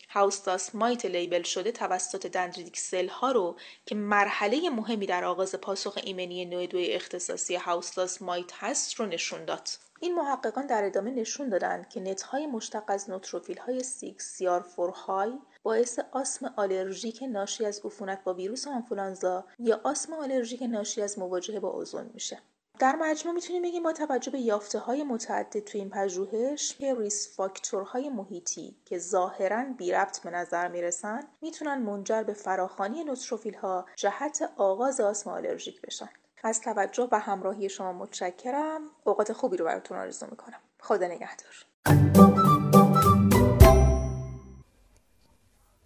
house 0.10 0.47
dust 0.47 0.76
mite 0.76 1.06
label 1.06 1.44
شده 1.44 1.72
توسط 1.72 2.28
dendritic 2.28 2.78
cell 2.78 3.08
ها 3.08 3.32
رو 3.32 3.56
که 3.86 3.96
مرحله 3.96 4.70
مهمی 4.70 5.06
در 5.06 5.26
آغاز 5.26 5.56
پاسخ 5.56 6.00
ایمنی 6.04 6.46
نوع 6.46 6.66
دوی 6.66 6.94
اختصاصی 6.94 7.56
house 7.56 7.93
dust 7.93 8.22
mite 8.22 8.52
هست 8.54 8.94
رو 8.94 9.06
نشون 9.06 9.46
داد. 9.46 9.70
این 10.02 10.16
محققان 10.16 10.66
در 10.66 10.84
ادامه 10.84 11.12
نشون 11.12 11.50
دادند 11.50 11.90
که 11.90 12.00
NET 12.00 12.29
های 12.29 12.48
مشتق 12.48 12.84
از 12.88 13.10
نوتروفیل 13.10 13.58
های 13.58 13.84
CXCR 13.84 14.66
high 15.08 15.40
باعث 15.64 16.00
آسم 16.12 16.54
آلرژیک 16.58 17.24
ناشی 17.24 17.66
از 17.66 17.82
عفونت 17.86 18.24
با 18.24 18.34
ویروس 18.34 18.68
آنفولانزا 18.68 19.46
یا 19.60 19.82
آسم 19.84 20.14
آلرژیک 20.14 20.64
ناشی 20.64 21.02
از 21.02 21.20
مواجهه 21.20 21.60
با 21.60 21.70
اوزون 21.70 22.10
میشه. 22.14 22.40
در 22.80 22.96
مجموع 22.96 23.36
می‌تونیم 23.36 23.62
بگیم 23.62 23.84
با 23.84 23.94
توجه 23.94 24.32
به 24.32 24.40
یافته 24.40 24.80
های 24.80 25.04
متعدد 25.04 25.60
تو 25.60 25.78
این 25.78 25.90
پژوهش 25.90 26.76
که 26.78 26.96
risk 26.96 27.36
factor 27.36 27.91
های 27.91 28.10
محیطی 28.10 28.76
که 28.86 28.98
ظاهرا 28.98 29.66
بی 29.78 29.92
ربط 29.92 30.20
به 30.20 30.30
نظر 30.30 30.68
می‌رسن 30.68 31.28
می‌تونن 31.42 31.78
منجر 31.78 32.24
به 32.24 32.34
فراخانی 32.34 33.04
نوتروفیل 33.04 33.54
ها 33.54 33.86
جهت 33.96 34.52
آغاز 34.58 35.00
آسم 35.00 35.30
آلرژیک 35.30 35.82
بشن. 35.82 36.10
از 36.44 36.62
توجه 36.62 37.08
و 37.12 37.20
همراهی 37.20 37.70
شما 37.70 37.94
متشکرم. 37.94 38.82
اوقات 39.04 39.34
خوبی 39.34 39.58
رو 39.58 39.66
براتون 39.66 39.98
آرزو 39.98 40.26
می‌کنم. 40.32 40.60
خدا 40.80 41.08
نگهدار. 41.08 41.66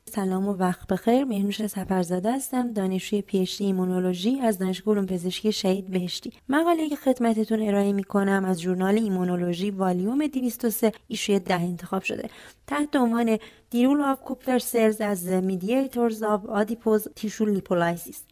سلام 0.05 0.47
و 0.47 0.53
وقت 0.53 0.87
بخیر. 0.87 1.23
مهنوش 1.23 1.67
سفرزاده 1.67 2.31
هستم. 2.31 2.73
دانشجوی 2.73 3.21
PhD 3.21 3.65
ایمونولوژی 3.65 4.39
از 4.39 4.59
دانشگاه 4.59 4.93
علوم 4.93 5.05
پزشکی 5.05 5.51
شهید 5.51 5.91
بهشتی. 5.91 6.33
مقاله 6.49 6.89
که 6.89 6.95
خدمتتون 6.95 7.67
ارائه 7.67 7.93
می‌کنم 7.93 8.45
از 8.45 8.61
ژورنال 8.61 8.95
ایمونولوژی 8.95 9.71
والیوم 9.71 10.27
203 10.27 10.91
issue 11.07 11.34
ی 11.34 11.39
ده 11.39 11.61
انتخاب 11.61 12.03
شده. 12.03 12.29
تحت 12.67 12.95
عنوان 12.95 13.37
The 13.69 13.83
role 13.83 14.01
of 14.01 14.21
Kupffer 14.21 14.59
cells 14.59 15.01
as 15.01 15.27
mediators 15.27 16.23
of 16.23 16.45
adipose 16.45 17.07
tissue 17.15 17.45
lipolysis 17.45 18.23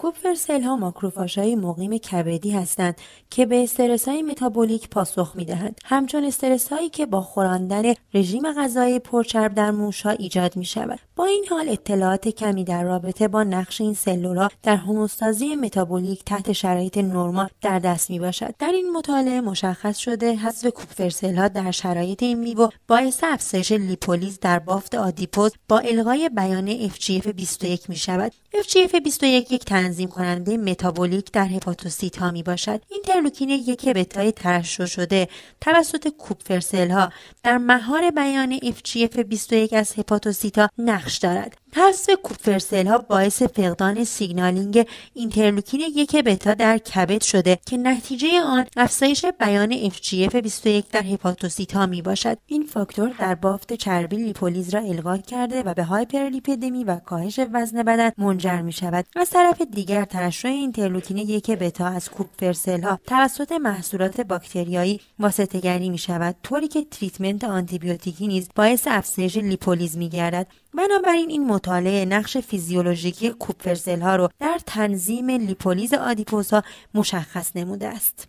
Kupffer 0.00 0.34
cell 0.34 0.62
ها 0.62 0.76
ماکروفاژ 0.76 1.38
های 1.38 1.56
مقیم 1.56 1.98
کبدی 1.98 2.50
هستند 2.50 2.94
که 3.30 3.46
به 3.46 3.62
استرس 3.62 4.08
های 4.08 4.22
متابولیک 4.22 4.88
پاسخ 4.88 5.32
می 5.36 5.44
دهند. 5.44 5.80
همچون 5.84 6.24
استرس 6.24 6.68
هایی 6.72 6.88
که 6.88 7.06
با 7.06 7.20
خوراندن 7.20 7.94
رژیم 8.14 8.52
غذایی 8.52 8.98
پرچرب 8.98 9.54
در 9.54 9.70
موش 9.70 10.02
ها 10.02 10.10
ایجاد 10.10 10.56
می 10.56 10.64
شود. 10.64 10.98
با 11.16 11.24
این 11.24 11.44
حال 11.50 11.68
اطلاعات 11.68 12.28
کمی 12.28 12.64
در 12.64 12.84
رابطه 12.84 13.28
با 13.28 13.42
نقش 13.42 13.80
این 13.80 13.94
سلولا 13.94 14.48
در 14.62 14.76
هموستازی 14.76 15.56
متابولیک 15.56 16.24
تحت 16.24 16.52
شرایط 16.52 16.98
نرمال 16.98 17.48
در 17.60 17.78
دست 17.78 18.10
می 18.10 18.18
باشد. 18.18 18.54
در 18.58 18.72
این 18.72 18.92
مطالعه 18.92 19.40
مشخص 19.40 19.98
شده 19.98 20.34
حذف 20.34 20.66
Kupffer 20.66 21.34
ها 21.36 21.48
در 21.48 21.70
شرایط 21.70 22.22
in 22.22 22.44
vivo 22.44 22.68
باعث 22.88 23.20
افزایش 23.22 23.72
لیپولیز 23.72 24.40
در 24.40 24.58
بافت 24.58 24.94
adipose 24.94 25.52
با 25.68 25.78
القای 25.78 26.28
بیان 26.28 26.88
FGF 26.88 27.28
21 27.28 27.90
می 27.90 27.96
شود. 27.96 28.32
FGF 28.54 28.94
21 28.94 29.52
یک 29.52 29.64
تنظیم 29.90 30.08
کننده 30.08 30.56
متابولیک 30.56 31.32
در 31.32 31.44
هپاتوسیت 31.44 32.16
ها 32.16 32.30
می 32.30 32.42
باشد. 32.42 32.80
اینترلوکین 32.88 33.48
یک 33.50 33.88
بتای 33.88 34.32
ترشح 34.32 34.86
شده 34.86 35.28
توسط 35.60 36.08
Kupffer 36.08 36.60
cell 36.60 36.90
ها 36.90 37.12
در 37.42 37.58
مهار 37.58 38.10
بیان 38.10 38.58
FGF 38.58 39.18
21 39.18 39.72
از 39.72 39.98
هپاتوسیت 39.98 40.58
ها 40.58 40.68
نقش 40.78 41.16
دارد. 41.18 41.56
حذف 41.76 42.10
Kupffer 42.22 42.63
cell 42.63 42.86
ها 42.86 42.98
باعث 42.98 43.42
فقدان 43.42 44.04
signaling 44.04 44.86
اینترلوکین 45.14 45.80
یک 45.80 46.16
بتا 46.16 46.54
در 46.54 46.78
کبد 46.78 47.22
شده 47.22 47.58
که 47.66 47.76
نتیجه 47.76 48.28
آن 48.40 48.66
افزایش 48.76 49.24
بیان 49.26 49.90
FGF 49.90 50.36
21 50.36 50.84
در 50.90 51.02
هپاتوسیت 51.02 51.76
ها 51.76 51.86
می 51.86 52.02
باشد. 52.02 52.38
این 52.46 52.66
فاکتور 52.66 53.08
در 53.18 53.34
بافت 53.34 53.72
چربی 53.72 54.16
لیپولیز 54.16 54.74
را 54.74 54.80
القا 54.80 55.16
کرده 55.16 55.62
و 55.62 55.74
به 55.74 55.84
هایپرلیپیدمی 55.84 56.84
و 56.84 56.96
کاهش 56.96 57.40
وزن 57.52 57.82
بدن 57.82 58.10
منجر 58.18 58.62
می 58.62 58.72
شود. 58.72 59.06
از 59.16 59.30
طرف 59.30 59.62
دیگر 59.62 60.04
ترشح 60.04 60.48
اینترلوکین 60.48 61.16
یک 61.16 61.50
بتا 61.50 61.86
از 61.86 62.10
Kupffer 62.10 62.56
cell 62.56 62.82
ها 62.82 62.98
توسط 63.06 63.52
محصولات 63.52 64.20
باکتریایی 64.20 65.00
واسطه 65.18 65.60
گری 65.60 65.90
می 65.90 65.98
شود 65.98 66.36
طوری 66.42 66.68
که 66.68 66.84
treatment 66.90 67.44
آنتیبیوتیکی 67.44 68.26
نیز 68.26 68.48
باعث 68.56 68.86
افزایش 68.90 69.36
لیپولیز 69.36 69.96
می 69.96 70.08
گردد. 70.08 70.46
بنابراین 70.74 71.30
این 71.30 71.46
مطالعه 71.60 72.04
نقش 72.04 72.36
فیزیولوژیکی 72.36 73.30
Kupffer 73.30 73.75
cell 73.75 74.00
ها 74.00 74.16
رو 74.16 74.28
در 74.38 74.58
تنظیم 74.66 75.30
لیپولیز 75.30 75.94
adipose 75.94 76.54
ها 76.54 76.62
مشخص 76.94 77.56
نموده 77.56 77.86
است. 77.86 78.28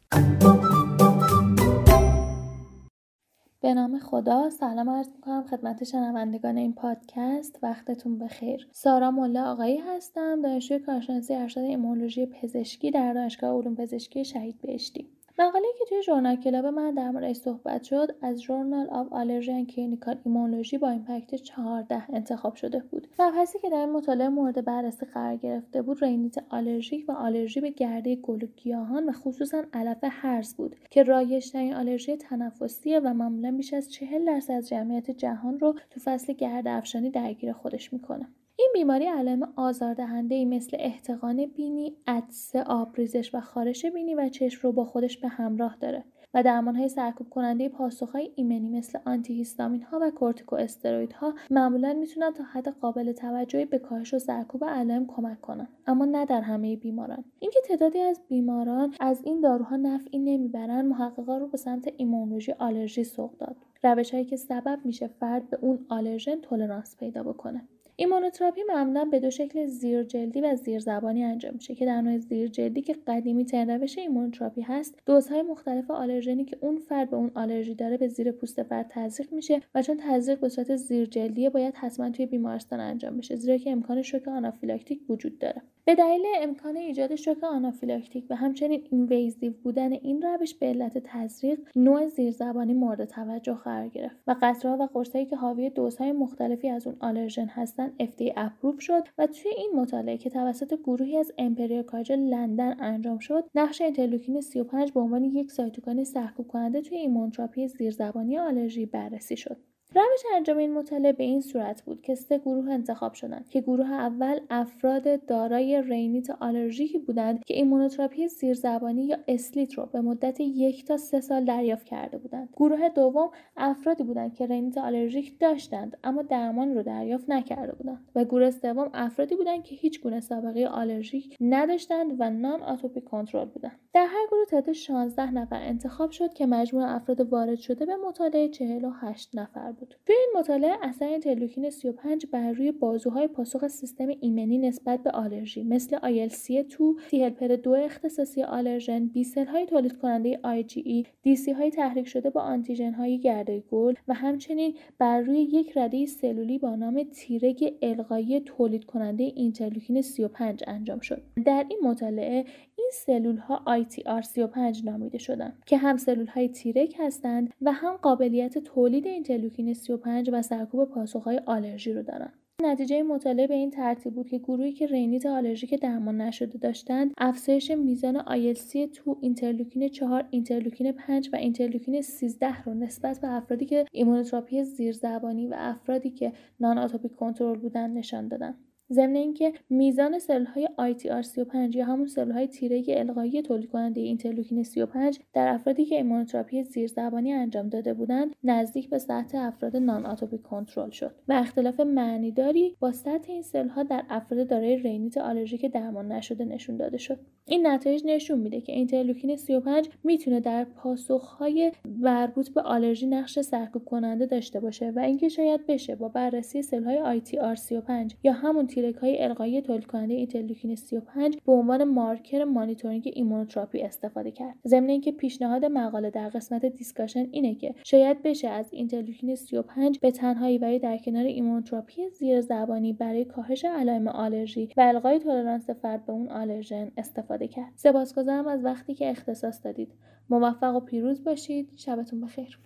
به 3.61 3.73
نام 3.73 3.99
خدا 3.99 4.49
سلام 4.49 4.89
عرض 4.89 5.07
می‌کنم 5.15 5.43
خدمت 5.51 5.83
شنوندگان 5.83 6.57
این 6.57 6.73
پادکست. 6.73 7.59
وقتتون 7.63 8.19
بخیر. 8.19 8.67
سارا 8.71 9.11
ملا 9.11 9.51
آقایی 9.51 9.77
هستم 9.77 10.41
دانشجوی 10.41 10.79
کارشناسی 10.79 11.35
ارشد 11.35 11.59
ایمونولوژی 11.59 12.25
پزشکی 12.25 12.91
در 12.91 13.13
دانشگاه 13.13 13.57
علوم 13.57 13.75
پزشکی 13.75 14.25
شهید 14.25 14.61
بهشتی. 14.61 15.07
مقاله 15.41 15.67
که 15.79 15.85
توی 15.89 16.03
journal 16.03 16.35
club 16.35 16.65
من 16.65 16.93
در 16.93 17.11
موردش 17.11 17.35
صحبت 17.35 17.83
شد 17.83 18.15
از 18.21 18.41
Journal 18.41 18.89
of 18.89 19.13
Allergy 19.13 19.51
and 19.51 19.67
Clinical 19.67 20.17
Immunology 20.25 20.77
با 20.77 20.89
impact 20.89 21.35
14 21.35 22.03
انتخاب 22.13 22.55
شده 22.55 22.79
بود. 22.79 23.07
مبحثی 23.19 23.59
که 23.59 23.69
در 23.69 23.77
این 23.77 23.89
مطالعه 23.89 24.29
مورد 24.29 24.65
بررسی 24.65 25.05
قرار 25.05 25.35
گرفته 25.35 25.81
بود 25.81 26.03
رینیت 26.03 26.35
آلرژیک 26.49 27.09
و 27.09 27.11
آلرژی 27.11 27.61
به 27.61 27.69
گرده 27.69 28.15
گل 28.15 28.43
و 28.43 28.47
گیاهان 28.47 29.09
و 29.09 29.11
خصوصا 29.11 29.63
علف 29.73 29.99
هرز 30.03 30.55
بود 30.55 30.75
که 30.89 31.03
رایجترین 31.03 31.73
آلرژی 31.73 32.17
تنفسیه 32.17 32.99
و 32.99 33.13
معمولا 33.13 33.51
بیش 33.51 33.73
از 33.73 33.91
40 33.91 34.25
درصد 34.25 34.53
از 34.53 34.69
جمعیت 34.69 35.11
جهان 35.11 35.59
رو 35.59 35.75
تو 35.89 35.99
فصل 35.99 36.33
گرد 36.33 36.67
افشانی 36.67 37.09
درگیر 37.09 37.53
خودش 37.53 37.93
می‌کنه. 37.93 38.27
این 38.61 38.69
بیماری 38.73 39.05
علائم 39.05 39.53
آزاردهنده 39.55 40.35
ای 40.35 40.45
مثل 40.45 40.77
احتقان 40.79 41.45
بینی، 41.45 41.95
عطسه، 42.07 42.63
آبریزش 42.63 43.35
و 43.35 43.39
خارش 43.39 43.85
بینی 43.85 44.15
و 44.15 44.29
چشم 44.29 44.59
رو 44.63 44.71
با 44.71 44.85
خودش 44.85 45.17
به 45.17 45.27
همراه 45.27 45.77
داره 45.79 46.03
و 46.33 46.43
درمان 46.43 46.75
های 46.75 46.89
سرکوب 46.89 47.29
کننده 47.29 47.69
پاسخهای 47.69 48.31
ایمنی 48.35 48.69
مثل 48.69 48.99
آنتی 49.05 49.33
هیستامین 49.33 49.81
ها 49.81 49.99
و 50.01 50.11
کورتیکو 50.11 50.55
استروید 50.55 51.13
ها 51.13 51.33
معمولا 51.51 51.93
می‌تونن 51.93 52.31
تا 52.33 52.43
حد 52.43 52.67
قابل 52.67 53.11
توجهی 53.11 53.65
به 53.65 53.79
کاهش 53.79 54.13
و 54.13 54.19
سرکوب 54.19 54.65
علائم 54.65 55.07
کمک 55.07 55.41
کنن 55.41 55.67
اما 55.87 56.05
نه 56.05 56.25
در 56.25 56.41
همه 56.41 56.75
بیماران. 56.75 57.23
اینکه 57.39 57.59
تعدادی 57.61 57.99
از 57.99 58.21
بیماران 58.27 58.93
از 58.99 59.21
این 59.23 59.41
داروها 59.41 59.75
نفعی 59.75 60.19
نمی‌برن 60.19 60.85
محققا 60.85 61.37
رو 61.37 61.47
به 61.47 61.57
سمت 61.57 61.93
ایمونولوژی 61.97 62.51
آلرژی 62.51 63.03
سوق 63.03 63.37
داد. 63.37 63.55
روش 63.83 64.11
هایی 64.11 64.25
که 64.25 64.35
سبب 64.35 64.79
میشه 64.83 65.07
فرد 65.07 65.49
به 65.49 65.57
اون 65.61 65.85
آلرژن 65.89 66.35
تولرانس 66.35 66.97
پیدا 66.97 67.23
بکنه. 67.23 67.67
ایمونوتراپی 68.01 68.61
معمولا 68.69 69.05
به 69.05 69.19
دو 69.19 69.29
شکل 69.29 69.65
زیرجلدی 69.65 70.41
و 70.41 70.55
زیرزبانی 70.55 71.23
انجام 71.23 71.53
میشه 71.53 71.75
که 71.75 71.85
در 71.85 72.01
نوع 72.01 72.17
زیرجلدی 72.17 72.81
که 72.81 72.95
قدیمی 73.07 73.45
ترین 73.45 73.69
روش 73.69 73.97
ایمونوتراپی 73.97 74.61
هست 74.61 74.99
دوزهای 75.05 75.41
مختلف 75.41 75.91
آلرژنی 75.91 76.45
که 76.45 76.57
اون 76.61 76.77
فرد 76.77 77.09
به 77.09 77.15
اون 77.15 77.31
آلرژی 77.35 77.75
داره 77.75 77.97
به 77.97 78.07
زیر 78.07 78.31
پوست 78.31 78.63
فرد 78.63 78.87
تزریق 78.89 79.33
میشه 79.33 79.61
و 79.75 79.81
چون 79.81 79.97
تزریق 79.97 80.39
به 80.39 80.49
صورت 80.49 80.75
زیرجلدیه 80.75 81.49
باید 81.49 81.75
حتما 81.75 82.09
توی 82.09 82.25
بیمارستان 82.25 82.79
انجام 82.79 83.17
بشه 83.17 83.35
زیرا 83.35 83.57
که 83.57 83.71
امکان 83.71 84.01
شوک 84.01 84.27
آنافیلاکتیک 84.27 85.09
وجود 85.09 85.39
داره. 85.39 85.61
به 85.85 85.95
دلیل 85.95 86.25
امکان 86.41 86.75
ایجاد 86.75 87.15
شوک 87.15 87.43
آنافیلاکتیک 87.43 88.25
و 88.29 88.35
همچنین 88.35 88.87
invasive 88.91 89.53
بودن 89.63 89.91
این 89.91 90.21
روش 90.21 90.55
به 90.55 90.65
علت 90.65 90.97
تزریق 90.97 91.59
نوع 91.75 92.07
زیرزبانی 92.07 92.73
مورد 92.73 93.05
توجه 93.05 93.53
قرار 93.53 93.87
گرفت 93.87 94.15
و 94.27 94.35
قطرهها 94.41 94.77
و 94.77 94.87
قرصهایی 94.93 95.25
که 95.25 95.35
حاوی 95.35 95.69
دوزهای 95.69 96.11
مختلفی 96.11 96.69
از 96.69 96.87
اون 96.87 96.95
آلرژن 96.99 97.45
هستن 97.45 97.90
FDA 97.99 98.33
approve 98.37 98.79
شد 98.79 99.07
و 99.17 99.27
توی 99.27 99.51
این 99.57 99.71
مطالعه 99.75 100.17
که 100.17 100.29
توسط 100.29 100.79
گروهی 100.79 101.17
از 101.17 101.31
امپریال 101.37 101.83
کالج 101.83 102.11
لندن 102.11 102.81
انجام 102.81 103.19
شد 103.19 103.43
نقش 103.55 103.81
اینترلوکین 103.81 104.41
35 104.41 104.91
به 104.91 104.99
عنوان 104.99 105.23
یک 105.23 105.51
سایتوکاین 105.51 106.03
سرکوب 106.03 106.47
کننده 106.47 106.81
توی 106.81 106.97
ایمونتراپی 106.97 107.67
زیرزبانی 107.67 108.37
آلرژی 108.37 108.85
بررسی 108.85 109.37
شد. 109.37 109.70
روش 109.95 110.21
انجام 110.35 110.57
این 110.57 110.73
مطالعه 110.73 111.13
به 111.13 111.23
این 111.23 111.41
صورت 111.41 111.81
بود 111.81 112.01
که 112.01 112.15
سه 112.15 112.37
گروه 112.37 112.69
انتخاب 112.69 113.13
شدند 113.13 113.49
که 113.49 113.61
گروه 113.61 113.91
اول 113.91 114.39
افراد 114.49 115.25
دارای 115.25 115.81
رینیت 115.81 116.29
آلرژیکی 116.29 116.97
بودند 116.97 117.45
که 117.45 117.53
ایمونوتراپی 117.53 118.27
زیرزبانی 118.27 119.05
یا 119.05 119.17
SLIT 119.27 119.73
رو 119.73 119.85
به 119.85 120.01
مدت 120.01 120.39
یک 120.39 120.85
تا 120.85 120.97
سه 120.97 121.21
سال 121.21 121.45
دریافت 121.45 121.85
کرده 121.85 122.17
بودند 122.17 122.49
گروه 122.55 122.89
دوم 122.89 123.29
افرادی 123.57 124.03
بودند 124.03 124.33
که 124.33 124.45
رینیت 124.45 124.77
آلرژیک 124.77 125.39
داشتند 125.39 125.97
اما 126.03 126.21
درمان 126.21 126.75
رو 126.75 126.83
دریافت 126.83 127.29
نکرده 127.29 127.73
بودند 127.73 128.09
و 128.15 128.23
گروه 128.23 128.51
سوم 128.51 128.89
افرادی 128.93 129.35
بودند 129.35 129.63
که 129.63 129.75
هیچ 129.75 130.01
گونه 130.01 130.19
سابقه 130.19 130.65
آلرژیک 130.67 131.37
نداشتند 131.41 132.15
و 132.19 132.29
non-atopic 132.29 133.01
control 133.01 133.45
بودند 133.45 133.79
در 133.93 134.05
هر 134.05 134.27
گروه 134.27 134.45
تعداد 134.45 134.71
16 134.73 135.31
نفر 135.31 135.61
انتخاب 135.61 136.11
شد 136.11 136.33
که 136.33 136.45
مجموع 136.45 136.95
افراد 136.95 137.21
وارد 137.21 137.59
شده 137.59 137.85
به 137.85 137.95
مطالعه 137.95 138.49
48 138.49 139.29
نفر 139.33 139.71
بود. 139.71 139.80
توی 140.05 140.15
این 140.15 140.29
مطالعه 140.39 140.77
اثر 140.81 141.05
اینترلوکین 141.05 141.69
35 141.69 142.25
بر 142.25 142.51
روی 142.51 142.71
بازوهای 142.71 143.27
پاسخ 143.27 143.67
سیستم 143.67 144.07
ایمنی 144.19 144.57
نسبت 144.57 145.03
به 145.03 145.11
آلرژی 145.11 145.63
مثل 145.63 145.97
ILC2, 145.97 147.07
T 147.09 147.23
helper 147.23 147.55
2 147.55 147.71
اختصاصی 147.71 148.43
آلرژن، 148.43 149.05
B 149.07 149.23
cell 149.23 149.45
های 149.45 149.65
تولید 149.65 149.97
کننده 149.97 150.39
IgE، 150.43 151.07
DC 151.23 151.51
های 151.51 151.71
تحریک 151.71 152.07
شده 152.07 152.29
با 152.29 152.41
آنتیژن 152.41 152.93
های 152.93 153.19
گرده 153.19 153.63
گل 153.71 153.93
و 154.07 154.13
همچنین 154.13 154.75
بر 154.97 155.21
روی 155.21 155.41
یک 155.41 155.77
رده 155.77 156.05
سلولی 156.05 156.57
با 156.57 156.75
نام 156.75 157.03
Treg 157.03 157.73
القایی 157.81 158.39
تولید 158.39 158.85
کننده 158.85 159.23
اینترلوکین 159.23 160.01
35 160.01 160.63
انجام 160.67 160.99
شد. 160.99 161.21
در 161.45 161.65
این 161.69 161.79
مطالعه 161.83 162.45
این 162.75 162.89
سلول 162.93 163.37
ها 163.37 163.83
ITR35 163.83 164.83
نامیده 164.83 165.17
شدند 165.17 165.63
که 165.65 165.77
هم 165.77 165.97
سلول 165.97 166.27
های 166.27 166.49
Treg 166.49 166.95
هستند 166.99 167.53
و 167.61 167.71
هم 167.71 167.95
قابلیت 167.95 168.57
تولید 168.57 169.07
اینترلوکین 169.07 169.70
35 169.73 170.29
و 170.33 170.41
سرکوب 170.41 170.89
پاسخهای 170.89 171.41
آلرژی 171.45 171.93
رو 171.93 172.03
دارند. 172.03 172.33
نتیجه 172.61 173.03
مطالعه 173.03 173.47
به 173.47 173.53
این 173.53 173.71
ترتیب 173.71 174.13
بود 174.13 174.27
که 174.27 174.37
گروهی 174.37 174.73
که 174.73 174.87
رینیت 174.87 175.25
آلرژیک 175.25 175.79
درمان 175.79 176.21
نشده 176.21 176.57
داشتند 176.57 177.13
افزایش 177.17 177.71
میزان 177.71 178.19
ILC2 178.19 179.17
اینترلوکین 179.21 179.89
4 179.89 180.27
اینترلوکین 180.29 180.91
5 180.91 181.29
و 181.33 181.35
اینترلوکین 181.35 182.01
13 182.01 182.63
رو 182.63 182.73
نسبت 182.73 183.19
به 183.19 183.31
افرادی 183.31 183.65
که 183.65 183.85
ایمونوتراپی 183.91 184.63
زیرزبانی 184.63 185.47
و 185.47 185.55
افرادی 185.57 186.09
که 186.09 186.33
non-atopic 186.59 187.15
control 187.15 187.59
بودند 187.59 187.97
نشان 187.97 188.27
دادند 188.27 188.55
ضمن 188.91 189.15
اینکه 189.15 189.53
میزان 189.69 190.19
سلولهای 190.19 190.69
ITR35 190.79 191.75
یا 191.75 191.85
همون 191.85 192.07
سلولهای 192.07 192.47
Treg 192.47 192.83
القایی 192.87 193.41
تولید 193.41 193.69
کننده 193.69 194.01
اینترلوکین 194.01 194.63
35 194.63 195.19
در 195.33 195.47
افرادی 195.47 195.85
که 195.85 195.95
ایمونوتراپی 195.95 196.63
زیرزبانی 196.63 197.33
انجام 197.33 197.69
داده 197.69 197.93
بودند 197.93 198.35
نزدیک 198.43 198.89
به 198.89 198.97
سطح 198.97 199.37
افراد 199.37 199.75
non-atopic 199.75 200.41
control 200.41 200.89
شد. 200.89 201.11
و 201.27 201.33
اختلاف 201.33 201.79
معنیداری 201.79 202.75
با 202.79 202.91
سطح 202.91 203.31
این 203.31 203.41
سلولها 203.41 203.83
در 203.83 204.03
افراد 204.09 204.47
دارای 204.47 204.75
رینیت 204.77 205.17
آلرژیک 205.17 205.65
درمان 205.65 206.11
نشده 206.11 206.45
نشون 206.45 206.77
داده 206.77 206.97
شد. 206.97 207.19
این 207.45 207.67
نتایج 207.67 208.01
نشون 208.05 208.39
میده 208.39 208.61
که 208.61 208.73
اینترلوکین 208.73 209.35
35 209.35 209.89
می‌تونه 210.03 210.39
در 210.39 210.63
پاسخهای 210.63 211.71
مربوط 211.85 212.49
به 212.49 212.61
آلرژی 212.61 213.07
نقش 213.07 213.39
سرکوب 213.39 213.85
کننده 213.85 214.25
داشته 214.25 214.59
باشه 214.59 214.91
و 214.95 214.99
اینکه 214.99 215.29
شاید 215.29 215.67
بشه 215.67 215.95
با 215.95 216.07
بررسی 216.07 216.61
سلولهای 216.61 217.21
ITR35 217.21 218.13
یا 218.23 218.33
همون 218.33 218.67
Treg 218.67 218.80
های 219.01 219.23
القایی 219.23 219.61
تولید 219.61 219.85
کننده 219.85 220.13
اینترلوکین 220.13 220.75
35 220.75 221.37
به 221.45 221.51
عنوان 221.51 221.83
مارکر 221.83 222.43
مانیتورینگ 222.43 223.11
ایمونوتراپی 223.13 223.81
استفاده 223.81 224.31
کرد. 224.31 224.55
ضمن 224.67 224.89
اینکه 224.89 225.11
پیشنهاد 225.11 225.65
مقاله 225.65 226.09
در 226.09 226.29
قسمت 226.29 226.65
discussion 226.65 227.27
اینه 227.31 227.55
که 227.55 227.75
شاید 227.83 228.23
بشه 228.23 228.47
از 228.47 228.65
اینترلوکین 228.71 229.35
35 229.35 229.99
به 229.99 230.11
تنهایی 230.11 230.57
و 230.57 230.79
در 230.79 230.97
کنار 230.97 231.25
ایمونوتراپی 231.25 232.09
زیر 232.09 232.41
زبانی 232.41 232.93
برای 232.93 233.25
کاهش 233.25 233.65
علائم 233.65 234.07
آلرژی 234.07 234.69
و 234.77 234.81
القای 234.81 235.19
تولرانس 235.19 235.69
فرد 235.69 236.05
به 236.05 236.13
اون 236.13 236.27
آلرژن 236.27 236.91
استفاده 236.97 237.47
کرد. 237.47 237.71
سپاسگزارم 237.75 238.47
از 238.47 238.65
وقتی 238.65 238.93
که 238.93 239.09
اختصاص 239.09 239.65
دادید. 239.65 239.91
موفق 240.29 240.75
و 240.75 240.79
پیروز 240.79 241.23
باشید. 241.23 241.69
شبتون 241.75 242.21
بخیر. 242.21 242.59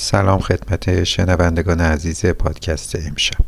سلام 0.00 0.38
خدمت 0.38 1.04
شنوندگان 1.04 1.80
عزیز 1.80 2.26
پادکست 2.26 2.96
امشب. 2.96 3.44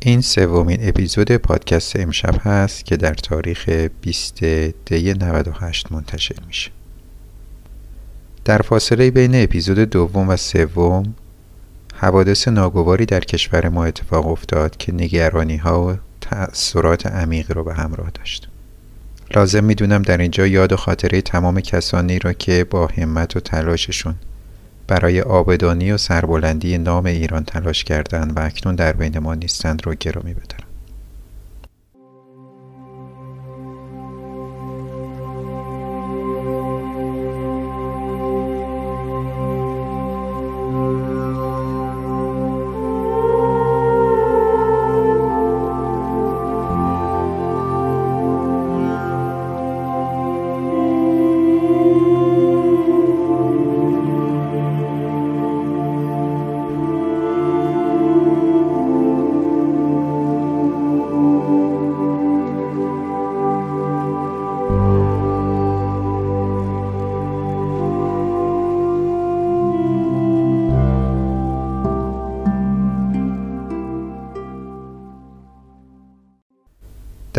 این 0.00 0.20
سومین 0.20 0.88
اپیزود 0.88 1.32
پادکست 1.32 1.96
امشب 1.96 2.34
هست 2.40 2.84
که 2.84 2.96
در 2.96 3.14
تاریخ 3.14 3.68
20 4.00 4.44
دی 4.84 5.14
98 5.14 5.92
منتشر 5.92 6.34
میشه. 6.46 6.70
در 8.44 8.58
فاصله 8.58 9.10
بین 9.10 9.42
اپیزود 9.42 9.78
دوم 9.78 10.28
و 10.28 10.36
سوم 10.36 11.14
حوادث 11.94 12.48
ناگواری 12.48 13.06
در 13.06 13.20
کشور 13.20 13.68
ما 13.68 13.84
اتفاق 13.84 14.26
افتاد 14.26 14.76
که 14.76 14.92
نگرانی 14.92 15.56
ها 15.56 15.86
و 15.86 15.96
تأثیرات 16.20 17.06
عمیقی 17.06 17.54
رو 17.54 17.64
به 17.64 17.74
همراه 17.74 18.10
داشت. 18.10 18.48
لازم 19.34 19.64
می‌دونم 19.64 20.02
در 20.02 20.18
اینجا 20.18 20.46
یاد 20.46 20.72
و 20.72 20.76
خاطره 20.76 21.22
تمام 21.22 21.60
کسانی 21.60 22.18
را 22.18 22.32
که 22.32 22.64
با 22.64 22.86
همت 22.86 23.36
و 23.36 23.40
تلاششون 23.40 24.14
برای 24.90 25.20
آبدانی 25.20 25.92
و 25.92 25.96
سربلندی 25.96 26.78
نام 26.78 27.06
ایران 27.06 27.44
تلاش 27.44 27.84
کردند 27.84 28.36
و 28.36 28.40
اکنون 28.40 28.74
در 28.74 28.92
بین 28.92 29.18
ما 29.18 29.34
نیستند 29.34 29.86
رو 29.86 29.94
گرامی 29.94 30.34
بدارم. 30.34 30.69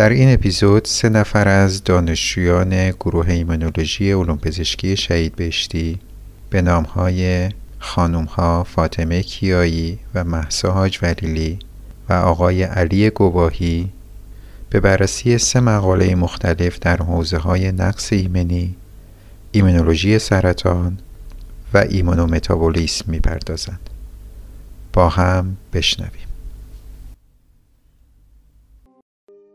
در 0.01 0.09
این 0.09 0.33
اپیزود 0.33 0.85
سه 0.85 1.09
نفر 1.09 1.47
از 1.47 1.83
دانشجویان 1.83 2.89
گروه 2.89 3.29
ایمونولوژی 3.29 4.11
علوم 4.11 4.37
پزشکی 4.37 4.97
شهید 4.97 5.35
بهشتی 5.35 5.99
به 6.49 6.61
نامهای 6.61 7.49
خانومها 7.79 8.63
فاطمه 8.63 9.23
کیایی 9.23 9.99
و 10.13 10.23
محسا 10.23 10.71
حاج 10.71 10.99
ولیلی 11.01 11.59
و 12.09 12.13
آقای 12.13 12.63
علی 12.63 13.09
گواهی 13.09 13.89
به 14.69 14.79
بررسی 14.79 15.37
سه 15.37 15.59
مقاله 15.59 16.15
مختلف 16.15 16.79
در 16.79 16.97
حوزه 16.97 17.37
های 17.37 17.71
نقص 17.71 18.13
ایمنی، 18.13 18.75
ایمنولوژی 19.51 20.19
سرطان 20.19 20.97
و 21.73 21.77
ایمونومتابولیسم 21.77 23.05
می‌پردازند. 23.07 23.89
با 24.93 25.09
هم 25.09 25.57
بشنویم. 25.73 26.30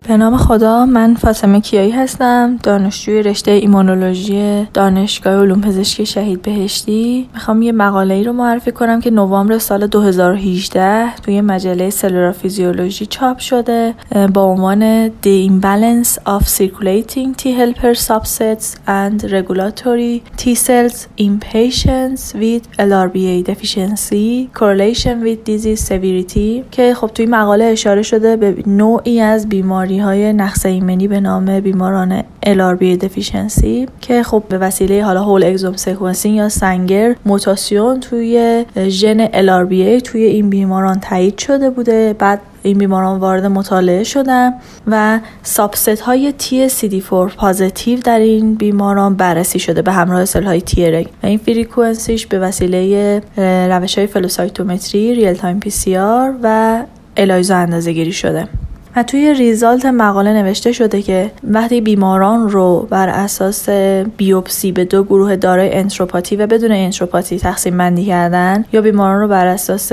به 0.09 0.17
نام 0.17 0.37
خدا 0.37 0.87
من 0.87 1.15
فاطمه 1.15 1.61
کیایی 1.61 1.91
هستم 1.91 2.59
دانشجوی 2.63 3.23
رشته 3.23 3.51
ایمونولوژی 3.51 4.67
دانشگاه 4.75 5.43
علوم 5.43 5.61
پزشکی 5.61 6.07
شهید 6.07 6.43
بهشتی. 6.43 7.29
می‌خوام 7.35 7.63
یه 7.63 7.73
مقاله 7.73 8.15
ای 8.15 8.25
رو 8.25 8.33
معرفی 8.33 8.73
کنم 8.73 9.01
که 9.01 9.11
نوامبر 9.11 9.59
سال 9.59 9.87
2018 9.87 11.17
توی 11.17 11.41
مجله 11.41 11.91
Cellular 11.91 12.33
Physiology 12.33 13.07
چاپ 13.07 13.39
شده 13.39 13.95
با 14.35 14.43
عنوان 14.45 15.09
The 15.09 15.51
Imbalance 15.51 16.11
of 16.27 16.43
Circulating 16.49 17.43
T 17.43 17.45
helper 17.45 17.95
subsets 17.95 18.77
and 18.87 19.31
Regulatory 19.33 20.23
T 20.37 20.55
cells 20.55 21.09
in 21.19 21.41
patients 21.55 22.35
with 22.35 22.63
LRBA 22.79 23.45
deficiency 23.51 24.51
correlation 24.61 25.17
with 25.25 25.39
disease 25.51 25.81
severity 25.89 26.65
که 26.71 26.95
خب 26.95 27.11
توی 27.15 27.27
مقاله 27.27 27.65
اشاره 27.65 28.03
شده 28.03 28.37
به 28.37 28.55
نوعی 28.67 29.21
از 29.21 29.49
بیماری 29.49 29.96
های 29.99 30.33
نقص 30.33 30.67
ایمنی 30.67 31.09
به 31.09 31.21
نام 31.21 31.61
بیماران 31.61 32.25
LRBA 32.47 33.05
deficiency 33.05 33.89
که 34.01 34.23
خب 34.23 34.43
به 34.49 34.59
وسیله 34.59 35.05
حالا 35.05 35.25
whole 35.25 35.45
exome 35.45 35.77
sequencing 35.77 36.37
یا 36.37 36.49
سنگر 36.49 37.17
موتاسیون 37.27 38.01
توی 38.01 38.65
ژن 38.89 39.27
LRBA 39.27 40.03
توی 40.03 40.23
این 40.23 40.51
بیماران 40.51 41.01
تایید 41.01 41.39
شده 41.39 41.71
بوده. 41.71 42.17
بعد 42.19 42.41
این 42.63 42.79
بیماران 42.79 43.21
وارد 43.21 43.47
مطالعه 43.47 44.05
شدن 44.05 44.53
و 44.87 45.21
subset 45.43 46.01
های 46.01 46.35
TCD4 46.41 47.35
positive 47.37 48.01
در 48.01 48.19
این 48.19 48.55
بیماران 48.55 49.15
بررسی 49.15 49.59
شده 49.59 49.83
به 49.83 49.93
همراه 49.93 50.25
cell 50.25 50.45
های 50.45 50.61
Treg 50.61 51.09
و 51.23 51.27
این 51.27 51.39
frequency 51.39 52.11
ش 52.11 52.27
به 52.27 52.39
وسیله 52.39 53.23
روش 53.71 53.99
های 53.99 54.07
فلوسایتومتری 54.07 55.15
real-time 55.15 55.61
PCR 55.61 56.35
و 56.43 56.83
الایزا 57.17 57.57
اندازه 57.57 57.93
گیری 57.93 58.13
شده. 58.13 58.49
و 58.97 59.03
توی 59.03 59.35
result 59.35 59.87
مقاله 59.87 60.33
نوشته 60.33 60.73
شده 60.73 61.03
که 61.03 61.31
وقتی 61.45 61.81
بیماران 61.81 62.49
رو 62.49 62.87
بر 62.91 63.09
اساس 63.09 63.69
بیوپسی 64.17 64.73
به 64.73 64.85
دو 64.85 65.05
گروه 65.05 65.37
دارای 65.37 65.75
انتروپاتی 65.75 66.37
و 66.37 66.47
بدون 66.47 66.73
انتروپاتی 66.73 67.39
تقسیم 67.39 67.77
بندی 67.77 68.05
کردن 68.05 68.65
یا 68.73 68.81
بیماران 68.81 69.21
رو 69.21 69.29
بر 69.29 69.47
اساس 69.47 69.93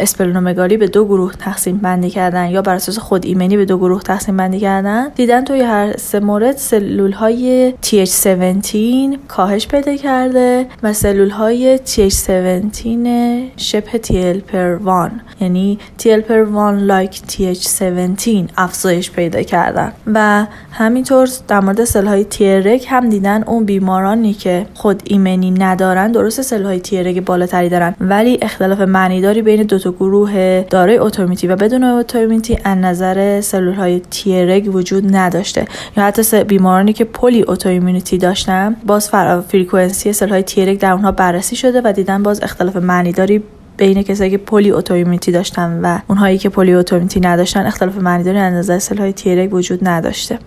اسپلونومگالی 0.00 0.76
به 0.76 0.86
دو 0.86 1.04
گروه 1.04 1.32
تقسیم 1.32 1.78
بندی 1.78 2.10
کردن 2.10 2.50
یا 2.50 2.62
بر 2.62 2.74
اساس 2.74 2.98
خود 2.98 3.26
ایمنی 3.26 3.56
به 3.56 3.64
دو 3.64 3.78
گروه 3.78 4.02
تقسیم 4.02 4.36
بندی 4.36 4.60
کردن 4.60 5.08
دیدن 5.08 5.44
توی 5.44 5.60
هر 5.60 5.96
سه 5.96 6.20
مورد 6.20 6.56
سلول 6.56 7.12
های 7.12 7.74
TH17 7.82 9.16
کاهش 9.28 9.68
پیدا 9.68 9.96
کرده 9.96 10.66
و 10.82 10.92
سلول 10.92 11.30
های 11.30 11.78
TH17 11.78 13.08
شبه 13.56 14.00
TLPR1 14.02 15.10
یعنی 15.40 15.78
TLPR1 15.98 16.90
like 16.90 17.16
TH17 17.32 18.21
افزایش 18.56 19.10
پیدا 19.10 19.42
کردن 19.42 19.92
و 20.14 20.46
همینطور 20.72 21.28
در 21.48 21.60
مورد 21.60 21.84
سل 21.84 22.06
های 22.06 22.24
تیرک 22.24 22.86
هم 22.88 23.08
دیدن 23.08 23.42
اون 23.42 23.64
بیمارانی 23.64 24.34
که 24.34 24.66
خود 24.74 25.02
ایمنی 25.04 25.50
ندارن 25.50 26.12
درست 26.12 26.42
سل 26.42 26.64
های 26.64 26.80
تیرک 26.80 27.18
بالاتری 27.18 27.68
دارن. 27.68 27.94
ولی 28.00 28.38
اختلاف 28.42 28.80
معنیداری 28.80 29.42
بین 29.42 29.62
دو 29.62 29.78
تا 29.78 29.92
گروه 29.92 30.64
دارای 30.70 30.98
اتومیتی 30.98 31.46
و 31.46 31.56
بدون 31.56 31.84
اتومیتی 31.84 32.58
از 32.64 32.78
نظر 32.78 33.40
سلول 33.40 33.74
های 33.74 34.00
تیرک 34.00 34.74
وجود 34.74 35.16
نداشته. 35.16 35.66
یا 35.96 36.04
حتی 36.04 36.44
بیمارانی 36.44 36.92
که 36.92 37.04
polyautoimmunity 37.04 38.18
داشتن 38.18 38.76
باز 38.86 39.08
frequency 39.48 40.12
cell 40.12 40.28
های 40.28 40.42
Treg 40.42 40.78
در 40.78 40.92
اونها 40.92 41.12
بررسی 41.12 41.56
شده 41.56 41.80
و 41.84 41.92
دیدن 41.92 42.22
باز 42.22 42.42
اختلاف 42.42 42.76
معنیداری 42.76 43.42
بین 43.76 44.02
کسایی 44.02 44.30
که 44.30 44.38
polyautoimmunity 44.38 45.32
داشتن 45.32 45.80
و 45.82 45.98
اونهایی 46.08 46.38
که 46.38 46.48
polyautoimmunity 46.48 47.20
نداشتن 47.20 47.66
اختلاف 47.66 47.96
معنیداری 47.96 48.38
از 48.38 48.54
نظر 48.54 48.78
cell 48.78 49.12
های 49.12 49.26
Treg 49.26 49.54
وجود 49.54 49.88
نداشته. 49.88 50.38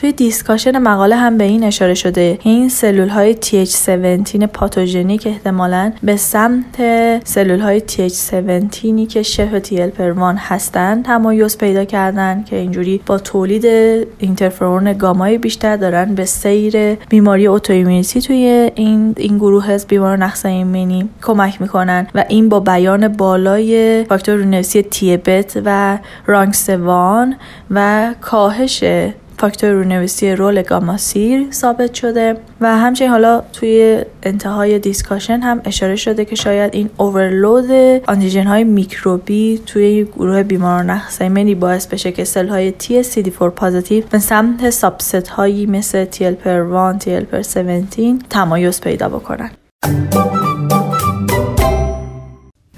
توی 0.00 0.12
discussion 0.12 0.78
مقاله 0.78 1.16
هم 1.16 1.38
به 1.38 1.44
این 1.44 1.64
اشاره 1.64 1.94
شده. 1.94 2.38
این 2.42 2.68
سلول 2.68 3.08
های 3.08 3.34
TH17 3.34 4.46
پاتوژنیک 4.46 5.26
احتمالا 5.26 5.92
به 6.02 6.16
سمت 6.16 6.76
سلول 7.24 7.60
های 7.60 7.80
TH17 7.80 9.08
که 9.08 9.22
شبه 9.22 9.60
TLPR1 9.60 10.38
هستن 10.38 11.02
تمایز 11.02 11.58
پیدا 11.58 11.84
کردن 11.84 12.44
که 12.44 12.56
اینجوری 12.56 13.00
با 13.06 13.18
تولید 13.18 13.66
اینترفرون 14.18 14.92
گامای 14.92 15.38
بیشتر 15.38 15.76
دارن 15.76 16.14
به 16.14 16.24
سیر 16.24 16.94
بیماری 16.94 17.46
autoimmunity 17.46 18.20
توی 18.20 18.70
این 18.74 19.14
این 19.16 19.38
گروه 19.38 19.70
از 19.70 19.86
بیمار 19.86 20.16
نقص 20.16 20.46
ایمنی 20.46 21.08
کمک 21.22 21.60
می‌کنن 21.60 22.06
و 22.14 22.24
این 22.28 22.48
با 22.48 22.60
بیان 22.60 23.08
بالای 23.08 24.04
فاکتور 24.04 24.34
رونویسی 24.34 24.82
T-bet 24.82 25.62
و 25.64 25.98
RUNX1 26.26 27.36
و 27.70 28.14
کاهش 28.20 28.84
فاکتور 29.38 29.70
رونویسی 29.70 30.36
ROR 30.36 30.62
gamma 30.62 31.32
t 31.32 31.46
ثابت 31.52 31.94
شده 31.94 32.36
و 32.60 32.78
همچنین 32.78 33.10
حالا 33.10 33.42
توی 33.52 34.04
انتهای 34.22 34.78
discussion 34.78 35.40
هم 35.40 35.60
اشاره 35.64 35.96
شده 35.96 36.24
که 36.24 36.36
شاید 36.36 36.74
این 36.74 36.90
overload 36.96 37.70
آنتیژن 38.08 38.46
های 38.46 38.64
میکروبی 38.64 39.60
توی 39.66 40.04
گروه 40.04 40.42
بیماران 40.42 40.90
نقص 40.90 41.22
ایمنی 41.22 41.54
باعث 41.54 41.86
بشه 41.86 42.12
که 42.12 42.24
cell 42.24 42.48
های 42.48 42.74
TCD4 42.80 43.42
positive 43.42 44.04
به 44.10 44.18
سمت 44.18 44.70
subset 44.70 45.28
هایی 45.28 45.66
مثل 45.66 46.04
TLPR1, 46.04 47.04
TLPR17 47.04 48.00
تمایز 48.30 48.80
پیدا 48.80 49.08
بکنن. 49.08 49.50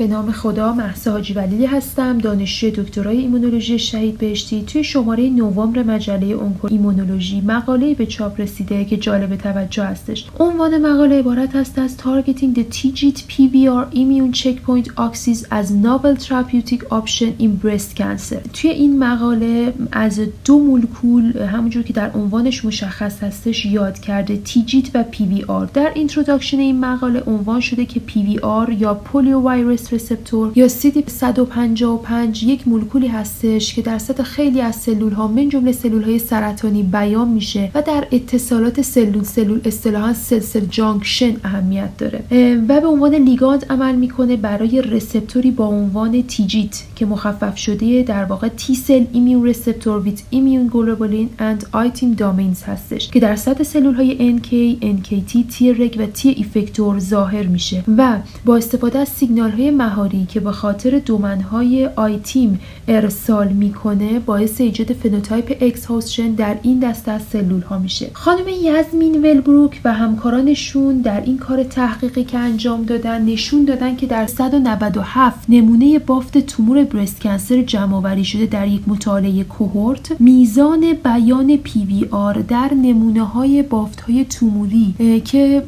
به 0.01 0.07
نام 0.07 0.33
خدا 0.33 0.73
مهسا 0.73 1.13
حاجی 1.13 1.33
ولیلی 1.33 1.67
هستم 1.67 2.19
دانشجوی 2.19 2.71
دکترای 2.71 3.19
ایمونولوژی 3.19 3.79
شهید 3.79 4.19
بهشتی 4.19 4.63
توی 4.63 4.85
شماره 4.85 5.31
نوامبر 5.31 5.83
مجله 5.83 6.27
OncoImmunology. 6.27 7.41
مقاله 7.41 7.95
به 7.95 8.07
چاپ 8.07 8.41
رسیده 8.41 8.85
که 8.85 8.97
جالب 8.97 9.37
توجه 9.37 9.85
هستش. 9.85 10.27
عنوان 10.39 10.79
مقاله 10.79 11.19
عبارت 11.19 11.57
است 11.57 11.79
از 11.79 11.97
Targeting 11.99 12.59
the 12.59 12.65
TIGIT 12.77 13.19
PVR 13.19 13.95
Immune 13.95 14.33
Checkpoint 14.33 14.89
Axis 14.97 15.45
as 15.51 15.71
Novel 15.71 16.17
Therapeutic 16.17 16.83
Option 16.91 17.31
in 17.39 17.65
Breast 17.65 17.97
Cancer. 17.99 18.49
توی 18.53 18.71
این 18.71 18.99
مقاله 18.99 19.75
از 19.93 20.21
دو 20.45 20.59
مولکول 20.59 21.39
همونجور 21.39 21.83
که 21.83 21.93
در 21.93 22.11
عنوانش 22.11 22.65
مشخص 22.65 23.23
هستش 23.23 23.67
یاد 23.67 23.99
کرده 23.99 24.41
TIGIT 24.47 24.91
و 24.95 25.05
PVR 25.13 25.71
در 25.75 25.93
introduction 25.95 26.59
این 26.59 26.81
مقاله 26.81 27.23
عنوان 27.27 27.61
شده 27.61 27.85
که 27.87 28.01
PVR 28.09 28.73
یا 28.79 28.95
poliovirus 28.95 29.90
receptor 29.93 30.53
یا 30.55 30.69
CD 30.69 31.11
155 31.11 32.43
یک 32.43 32.69
مولکولی 32.69 33.07
هستش 33.07 33.75
که 33.75 33.83
در 33.83 33.99
سطح 33.99 34.23
خیلی 34.23 34.61
از 34.61 34.77
سلول 34.77 35.13
ها 35.13 35.29
من 35.29 35.49
جمله 35.49 35.73
سلول 35.73 36.03
های 36.03 36.19
سرطانی 36.19 36.83
بیان 36.83 37.29
میشه 37.29 37.71
و 37.75 37.83
در 37.83 38.07
اتصالات 38.13 38.83
سلول 38.83 39.25
سلول 39.25 39.61
اصطلاحا 39.65 40.13
cell 40.13 40.41
cell 40.41 40.61
junction 40.61 41.37
اهمیت 41.45 41.97
داره. 41.99 42.25
و 42.69 42.81
به 42.81 42.87
عنوان 42.87 43.15
لیگاند 43.15 43.67
عمل 43.71 43.95
می‌کنه 43.95 44.37
برای 44.37 44.83
receptor 44.83 45.43
ی 45.43 45.51
با 45.51 45.67
عنوان 45.67 46.23
TIGIT 46.23 46.83
که 46.97 47.07
مخفف 47.07 47.57
شده 47.57 48.03
در 48.03 48.25
واقع 48.25 48.49
T 48.49 48.75
cell 48.75 49.05
immune 49.13 49.47
receptor 49.47 50.01
with 50.03 50.23
immunoglobulin 50.31 51.29
and 51.39 51.67
ITIM 51.73 52.13
domains 52.13 52.63
هستش 52.63 53.09
که 53.11 53.21
در 53.21 53.37
سطح 53.37 53.63
سلول 53.63 53.95
های 53.95 54.39
NK, 54.39 54.83
NKT, 54.85 55.55
T 55.57 55.73
reg 55.73 55.97
و 55.99 56.07
T 56.07 56.29
effector 56.29 56.99
ظاهر 56.99 57.47
میشه 57.47 57.85
و 57.99 58.19
با 58.45 58.57
استفاده 58.57 58.99
از 58.99 59.09
سیگنال 59.09 59.51
های 59.51 59.71
مهاری 59.81 60.27
که 60.27 60.41
به 60.41 60.53
خاطر 60.53 60.99
domain 60.99 61.87
های 61.97 62.18
ITIM 62.18 62.61
ارسال 62.89 63.49
می‌کنه 63.49 64.19
باعث 64.19 64.61
ایجاد 64.61 64.93
فنوتایپ 64.93 65.57
اکسهوشن 65.61 66.31
در 66.31 66.57
این 66.63 66.79
دسته 66.79 67.13
از 67.13 67.23
سلول 67.23 67.63
ها 67.63 67.79
میشه. 67.79 68.11
خانم 68.13 68.49
یزمین 68.63 69.23
ولبروک 69.23 69.81
و 69.85 69.93
همکارانشون 69.93 71.01
در 71.01 71.21
این 71.21 71.39
کار 71.39 71.63
تحقیقی 71.63 72.25
که 72.25 72.39
انجام 72.39 72.83
دادن 72.83 73.25
نشون 73.25 73.65
دادن 73.65 73.97
که 73.97 74.07
در 74.07 74.27
197 74.27 75.39
نمونه 75.49 75.99
بافت 75.99 76.39
تومور 76.39 76.85
breast 76.85 77.21
cancer 77.21 77.63
جمع 77.63 78.23
شده 78.23 78.47
در 78.47 78.69
یک 78.69 78.89
مطالعه 78.89 79.45
کوهورت 79.45 80.21
میزان 80.21 80.81
بیان 81.05 81.57
PVR 81.57 82.35
در 82.35 82.71
نمونه 82.75 83.23
های 83.23 83.63
بافت 83.63 84.01
های 84.01 84.25
توموری 84.25 84.95
که 85.25 85.63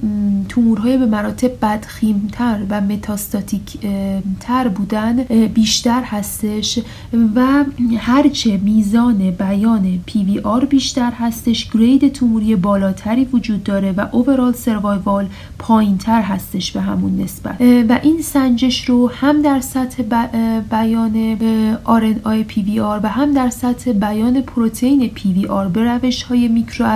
تومورهای 0.48 0.96
به 0.96 1.06
مراتب 1.06 1.50
بدخیمتر 1.62 2.58
و 2.70 2.80
متاستاتیک 2.80 3.62
تر 4.40 4.68
بودن 4.68 5.22
بیشتر 5.54 6.02
هستش 6.02 6.78
و 7.36 7.64
هرچه 7.98 8.56
میزان 8.56 9.30
بیان 9.30 10.00
PVR 10.08 10.64
بیشتر 10.64 11.10
هستش 11.10 11.70
گرید 11.70 12.12
توموری 12.12 12.56
بالاتری 12.56 13.24
وجود 13.24 13.64
داره 13.64 13.92
و 13.92 14.06
اوورال 14.12 14.52
سروایوال 14.52 15.26
پایین 15.58 15.98
تر 15.98 16.22
هستش 16.22 16.72
به 16.72 16.80
همون 16.80 17.20
نسبت. 17.20 17.60
و 17.60 17.98
این 18.02 18.22
سنجش 18.22 18.84
رو 18.88 19.10
هم 19.10 19.42
در 19.42 19.60
سطح 19.60 20.02
بیان 20.70 21.38
RNA 21.86 22.52
PVR 22.52 23.00
و 23.02 23.08
هم 23.08 23.32
در 23.32 23.50
سطح 23.50 23.92
بیان 23.92 24.42
پروتئین 24.42 25.10
PVR 25.16 25.68
به 25.72 25.84
روش 25.84 26.22
های 26.22 26.48
میکرو 26.48 26.86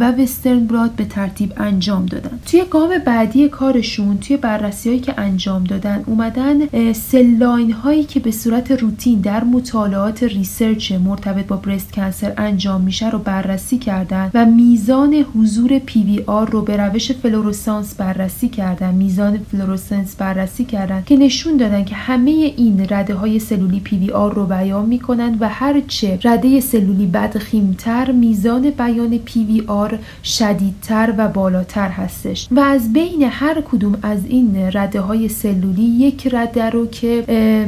و 0.00 0.12
وسترن 0.12 0.66
براد 0.66 0.90
به 0.90 1.04
ترتیب 1.04 1.52
انجام 1.56 2.06
دادن. 2.06 2.40
توی 2.46 2.64
گام 2.70 2.90
بعدی 3.06 3.48
کارشون 3.48 4.18
توی 4.18 4.36
بررسی 4.36 4.88
هایی 4.88 5.00
که 5.00 5.14
انجام 5.20 5.64
دادن 5.64 6.04
اومدن 6.36 6.92
cell 6.92 7.32
line 7.32 7.72
هایی 7.72 8.04
که 8.04 8.20
به 8.20 8.30
صورت 8.30 8.70
روتین 8.70 9.20
در 9.20 9.44
مطالعات 9.44 10.22
research 10.22 10.92
مرتبط 10.92 11.46
با 11.46 11.56
breast 11.56 11.92
cancer 11.92 12.32
انجام 12.36 12.80
میشه 12.80 13.10
رو 13.10 13.18
بررسی 13.18 13.78
کردن 13.78 14.30
و 14.34 14.46
میزان 14.46 15.14
حضور 15.14 15.78
PVR 15.78 16.50
رو 16.50 16.62
به 16.62 16.76
روش 16.76 17.12
فلوروسانس 17.12 17.94
بررسی 17.94 18.48
کردن. 18.48 18.94
میزان 18.94 19.38
فلوروسنس 19.38 20.16
بررسی 20.16 20.64
کردن 20.64 21.02
که 21.06 21.16
نشون 21.16 21.56
دادن 21.56 21.84
که 21.84 21.94
همه 21.94 22.30
این 22.30 22.86
رده 22.90 23.14
های 23.14 23.38
سلولی 23.38 23.80
PVR 23.80 24.34
رو 24.34 24.46
بیان 24.46 24.86
می‌کنن 24.86 25.36
و 25.40 25.48
هرچه 25.48 26.18
رده 26.24 26.60
سلولی 26.60 27.06
بدخیمتر 27.06 28.10
میزان 28.10 28.70
بیان 28.70 29.18
PVR 29.18 29.98
شدیدتر 30.24 31.14
و 31.18 31.28
بالاتر 31.28 31.88
هستش. 31.88 32.48
و 32.50 32.60
از 32.60 32.92
بین 32.92 33.22
هر 33.22 33.60
کدوم 33.60 33.98
از 34.02 34.26
این 34.26 34.70
رده 34.72 35.00
های 35.00 35.28
سلولی 35.28 35.82
یک 35.82 36.19
رده 36.26 36.70
رو 36.70 36.86
که 36.86 37.24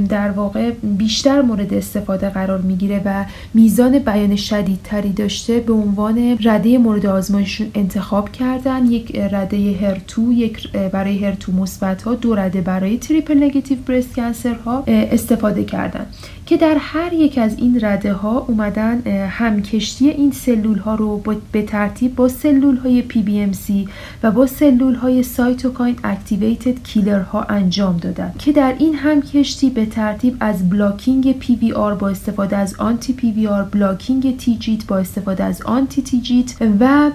در 0.09 0.31
واقع 0.31 0.71
بیشتر 0.83 1.43
مورد 1.43 1.75
استفاده 1.75 2.29
قرار 2.29 2.61
می‌گیره 2.61 3.03
و 3.05 3.25
میزان 3.55 3.99
بیان 3.99 4.37
شدیدتری 4.37 5.13
داشته 5.13 5.61
به 5.61 5.73
عنوان 5.73 6.39
رده 6.45 6.79
مورد 6.79 7.07
آزمایششون 7.07 7.71
انتخاب 7.75 8.33
کردن. 8.33 8.87
یک 8.87 9.17
رده 9.17 9.77
HER2 9.81 10.33
یک 10.33 10.73
برای 10.73 11.25
HER2 11.25 11.53
مثبت 11.53 12.03
ها 12.03 12.15
دو 12.15 12.35
رده 12.35 12.61
برای 12.61 12.99
triple 12.99 13.43
negative 13.43 13.79
breast 13.87 14.15
cancer 14.15 14.55
ها 14.55 14.85
استفاده 14.87 15.65
کردن. 15.65 16.07
که 16.53 16.59
در 16.59 16.77
هر 16.81 17.13
یک 17.13 17.39
از 17.39 17.59
این 17.59 17.79
رده 17.83 18.13
ها 18.13 18.39
اومدن 18.49 19.01
همکشتی 19.29 20.09
این 20.09 20.33
سلول 20.33 20.79
ها 20.79 20.95
رو 20.95 21.23
به 21.53 21.63
ترتیب 21.63 22.15
با 22.15 22.29
سلول 22.29 22.77
های 22.77 23.05
PBMC 23.11 23.89
و 24.23 24.31
با 24.31 24.47
سلول 24.47 24.95
های 24.95 25.23
cytokine 25.23 25.97
activated 26.05 26.83
killer 26.83 27.21
ها 27.21 27.43
انجام 27.43 27.97
دادن 27.97 28.35
که 28.39 28.53
در 28.53 28.75
این 28.79 28.95
همکشتی 28.95 29.71
به 29.71 29.87
ترتیب 29.87 30.37
از 30.41 30.71
blocking 30.71 31.35
PVR 31.41 31.99
با 31.99 32.09
استفاده 32.09 32.57
از 32.57 32.75
آنتی 32.79 33.15
PVR 33.19 33.75
blocking 33.75 34.37
TIGIT 34.37 34.87
با 34.87 34.99
استفاده 34.99 35.45
از 35.45 35.63
آنتی 35.63 36.03
TIGIT 36.03 36.55
و 36.81 37.11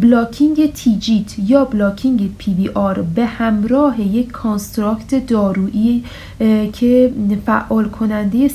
blocking 0.00 0.72
TIGIT 0.72 1.38
یا 1.38 1.64
blocking 1.64 2.30
PVR 2.40 2.98
به 3.14 3.26
همراه 3.26 4.00
یک 4.00 4.30
construct 4.30 5.26
دارویی 5.26 6.04
که 6.72 7.12
فعال 7.46 7.88
کننده 7.88 8.48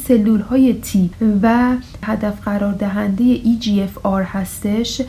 های 0.49 0.73
T 0.73 1.09
و 1.43 1.75
هدف 2.03 2.41
قرار 2.41 2.73
دهنده 2.73 3.37
EGFR 3.37 4.25
هستش 4.25 5.01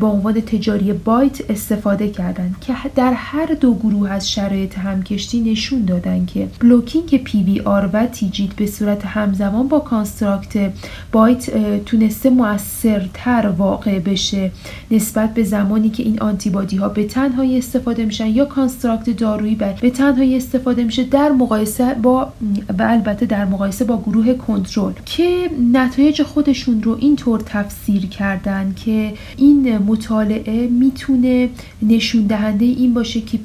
با 0.00 0.08
عنوان 0.08 0.40
تجاری 0.40 0.92
BiTE 0.92 1.50
استفاده 1.50 2.08
کردند 2.08 2.56
که 2.60 2.74
در 2.94 3.12
هر 3.12 3.46
دو 3.46 3.74
گروه 3.74 4.10
از 4.10 4.30
شرایط 4.30 4.78
همکشتی 4.78 5.40
نشون 5.40 5.84
دادن 5.84 6.26
که 6.26 6.48
blocking 6.60 7.62
PVR 7.64 7.90
و 7.92 8.06
TIGIT 8.06 8.52
به 8.52 8.66
صورت 8.66 9.06
همزمان 9.06 9.68
با 9.68 9.78
construct 9.80 10.72
BiTE 11.12 11.50
تونسته 11.84 12.30
موثرتر 12.30 13.46
واقع 13.58 13.98
بشه. 13.98 14.50
نسبت 14.90 15.34
به 15.34 15.42
زمانی 15.42 15.90
که 15.90 16.02
این 16.02 16.20
آنتیبادی 16.20 16.76
ها 16.76 16.88
به 16.88 17.04
تنهایی 17.04 17.58
استفاده 17.58 18.04
میشن 18.04 18.26
یا 18.26 18.44
construct 18.44 19.10
دارویی 19.10 19.54
به 19.54 19.90
تنهایی 19.90 20.36
استفاده 20.36 20.84
میشه 20.84 21.04
در 21.04 21.28
مقایسه 21.28 21.94
با 21.94 22.32
و 22.78 22.82
البته 22.82 23.26
در 23.26 23.44
مقایسه 23.44 23.84
با 23.84 24.02
گروه 24.02 24.34
کنترل 24.36 24.92
که 25.04 25.50
نتایج 25.72 26.22
خودشون 26.22 26.82
رو 26.82 26.96
اینطور 27.00 27.40
تفسیر 27.40 28.06
کردن 28.06 28.74
که 28.84 29.12
این 29.36 29.78
مطالعه 29.78 30.68
می‌تونه 30.68 31.48
نشون 31.82 32.22
دهنده 32.22 32.64
این 32.64 32.94
باشه 32.94 33.20
که 33.20 33.38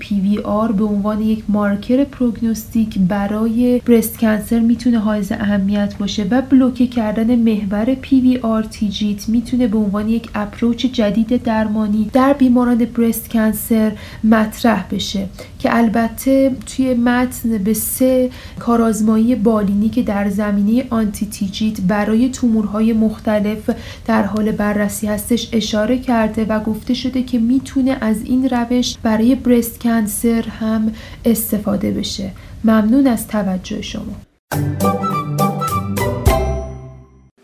PVR 0.43 0.71
به 0.71 0.83
عنوان 0.83 1.21
یک 1.21 1.43
مارکر 1.47 2.03
prognostic 2.03 2.99
برای 2.99 3.81
breast 3.85 4.17
cancer 4.19 4.59
می‌تونه 4.59 4.99
حائز 4.99 5.31
اهمیت 5.31 5.97
باشه 5.97 6.27
و 6.31 6.41
بلوکه 6.41 6.87
کردن 6.87 7.35
محور 7.35 7.95
آر 8.41 8.63
تیجیت 8.63 9.29
می‌تونه 9.29 9.67
به 9.67 9.77
عنوان 9.77 10.09
یک 10.09 10.29
اپروچ 10.35 10.85
جدید 10.85 11.43
درمانی 11.43 12.09
در 12.13 12.33
بیماران 12.33 12.77
برست 12.77 13.29
کنسر 13.29 13.91
مطرح 14.23 14.85
بشه. 14.91 15.29
که 15.61 15.77
البته 15.77 16.55
توی 16.65 16.93
متن 16.93 17.57
به 17.57 17.73
سه 17.73 18.29
کارآزمایی 18.59 19.35
بالینی 19.35 19.89
که 19.89 20.03
در 20.03 20.29
زمینه 20.29 20.85
آنتی 20.89 21.25
تیجیت 21.25 21.81
برای 21.81 22.29
تومورهای 22.29 22.93
مختلف 22.93 23.69
در 24.05 24.23
حال 24.23 24.51
بررسی 24.51 25.07
هستش 25.07 25.49
اشاره 25.53 25.97
کرده 25.97 26.45
و 26.45 26.59
گفته 26.59 26.93
شده 26.93 27.23
که 27.23 27.39
می‌تونه 27.39 27.97
از 28.01 28.21
این 28.25 28.49
روش 28.49 28.97
برای 29.03 29.35
برست 29.35 29.79
کنسر 29.79 30.41
هم 30.41 30.93
استفاده 31.25 31.91
بشه. 31.91 32.31
ممنون 32.63 33.07
از 33.07 33.27
توجه 33.27 33.81
شما. 33.81 35.50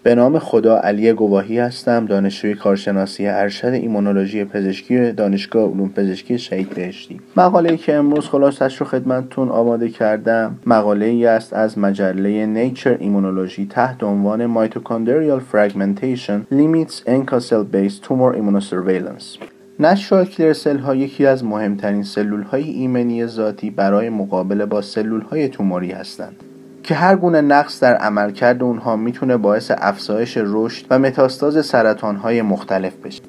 به 0.08 0.15
نام 0.15 0.39
خدا 0.39 0.78
علی 0.78 1.13
گواهی 1.13 1.60
هستم 1.60 2.06
دانشجوی 2.06 2.54
کارشناسی 2.54 3.28
ارشد 3.28 3.67
ایمونولوژی 3.67 4.46
پزشکی 4.46 5.12
دانشگاه 5.12 5.72
علوم 5.72 5.89
پزشکی 5.89 6.39
شهید 6.39 6.70
بهشتی. 6.70 7.20
مقاله 7.38 7.78
که 7.78 7.96
امروز 7.96 8.26
خلاصش 8.26 8.78
رو 8.78 8.86
خدمتتون 8.86 9.50
آماده 9.50 9.89
کردم. 9.89 10.60
مقاله 10.65 11.06
ای 11.06 11.26
است 11.26 11.54
از 11.54 11.78
مجله 11.78 12.46
Nature 12.45 12.97
Immunology 13.00 13.67
تحت 13.70 14.04
عنوان 14.04 14.46
mitochondrial 14.45 15.39
fragmentation 15.39 16.47
limits 16.52 17.04
cell 17.50 17.65
based 17.74 18.04
tumor 18.04 18.36
immunosurveillance. 18.38 19.46
natural 19.80 20.26
killer 20.26 20.78
ها 20.78 20.96
یکی 20.96 21.26
از 21.26 21.43
مهمترین 21.43 22.04
سلول 22.04 22.41
های 22.41 22.63
ایمنی 22.63 23.26
ذاتی 23.26 23.70
برای 23.70 24.10
مقابله 24.10 24.65
با 24.65 24.82
سلول 24.82 25.22
های 25.22 25.50
توموری 25.50 25.91
هستند. 25.91 26.43
که 26.88 26.95
هر 26.95 27.15
گونه 27.15 27.41
نقص 27.41 27.80
در 27.80 27.95
عملکرد 27.95 28.63
اونها 28.63 28.95
می‌تونه 28.95 29.38
باعث 29.38 29.71
افزایش 29.78 30.38
رشد 30.41 30.86
و 30.89 31.00
متاستاز 31.00 31.65
سرطان 31.65 32.15
های 32.15 32.41
مختلف 32.41 32.95
بشه. 32.95 33.21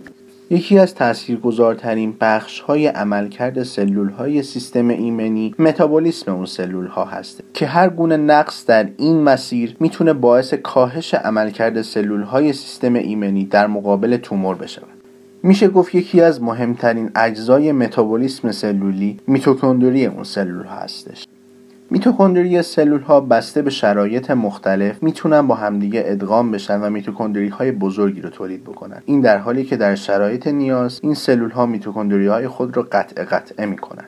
یکی 0.51 0.79
از 0.79 0.95
تاثیرگذارترین 0.95 2.17
بخش 2.21 2.61
های 2.61 2.87
عملکرد 2.87 3.63
سلول 3.63 4.09
های 4.09 4.43
سیستم 4.43 4.89
ایمنی 4.89 5.55
متابولیسم 5.59 6.33
اون 6.33 6.47
سلول 6.47 6.87
ها 6.87 7.05
هست 7.05 7.43
که 7.55 7.67
هر 7.67 7.89
گونه 7.89 8.17
نقص 8.17 8.67
در 8.67 8.89
این 8.97 9.23
مسیر 9.23 9.77
می‌تونه 9.81 10.13
باعث 10.13 10.55
کاهش 10.55 11.15
عملکرد 11.15 11.83
سلول 11.83 12.23
های 12.23 12.53
سیستم 12.53 12.95
ایمنی 12.95 13.45
در 13.45 13.67
مقابل 13.67 14.17
تومور 14.17 14.55
بشه 14.55 14.83
میشه 15.43 15.69
گفت 15.69 15.95
یکی 15.95 16.21
از 16.21 16.43
مهمترین 16.43 17.11
اجزای 17.17 17.73
متابولیسم 17.73 18.53
سلولی 18.53 19.21
میتوکندری 19.27 20.07
اون 20.07 20.25
سلول 20.25 20.67
هستش. 20.67 21.27
میتوکندری 21.91 22.63
سلول 22.63 23.01
ها 23.01 23.21
بسته 23.21 23.63
به 23.63 23.71
شرایط 23.71 24.31
مختلف 24.31 25.03
می‌تونن 25.03 25.47
با 25.47 25.55
همدیگه 25.55 26.03
ادغام 26.07 26.51
بشن 26.51 26.81
و 26.81 26.91
میتوکندری 26.91 27.49
های 27.49 27.73
بزرگی 27.73 28.21
رو 28.21 28.31
تولید 28.31 28.65
بکنن. 28.65 29.03
این 29.05 29.21
در 29.21 29.39
حالی 29.39 29.65
که 29.65 29.77
در 29.77 29.95
شرایط 29.95 30.47
نیاز 30.47 31.01
این 31.03 31.15
سلول 31.15 31.51
ها 31.51 31.67
میتوکندری 31.67 32.27
های 32.27 32.49
خود 32.49 32.77
رو 32.77 32.87
قطع 32.93 33.25
قطعه 33.25 33.67
می‌کنن. 33.67 34.05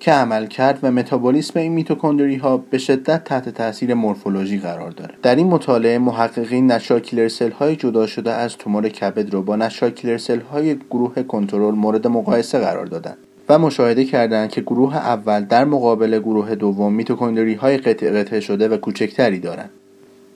که 0.00 0.12
عمل 0.12 0.46
کرد 0.46 0.78
و 0.82 0.90
متابولیسم 0.90 1.60
این 1.60 1.72
میتوکندری 1.72 2.36
ها 2.36 2.56
به 2.56 2.78
شدت 2.78 3.24
تحت 3.24 3.48
تاثیر 3.48 3.94
مورفولوژی 3.94 4.58
قرار 4.58 4.90
داره. 4.90 5.14
در 5.22 5.36
این 5.36 5.46
مطالعه 5.46 5.98
محققین 5.98 6.72
نشاکیلر 6.72 7.28
سل 7.28 7.50
های 7.50 7.76
جدا 7.76 8.06
شده 8.06 8.32
از 8.32 8.56
تومور 8.56 8.88
کبد 8.88 9.32
رو 9.32 9.42
با 9.42 9.56
نشاکیلر 9.56 10.16
سل 10.16 10.40
های 10.40 10.76
گروه 10.90 11.22
کنترل 11.22 11.74
مورد 11.74 12.06
مقایسه 12.06 12.58
قرار 12.58 12.86
دادن. 12.86 13.14
و 13.48 13.58
مشاهده 13.58 14.04
کردند 14.04 14.50
که 14.50 14.60
گروه 14.60 14.96
اول 14.96 15.44
در 15.44 15.64
مقابل 15.64 16.18
گروه 16.18 16.54
دوم 16.54 16.92
میتوکندری 16.92 17.54
های 17.54 17.76
قطع 17.76 18.10
قطع 18.10 18.40
شده 18.40 18.68
و 18.68 18.76
کوچکتری 18.76 19.38
دارند. 19.38 19.70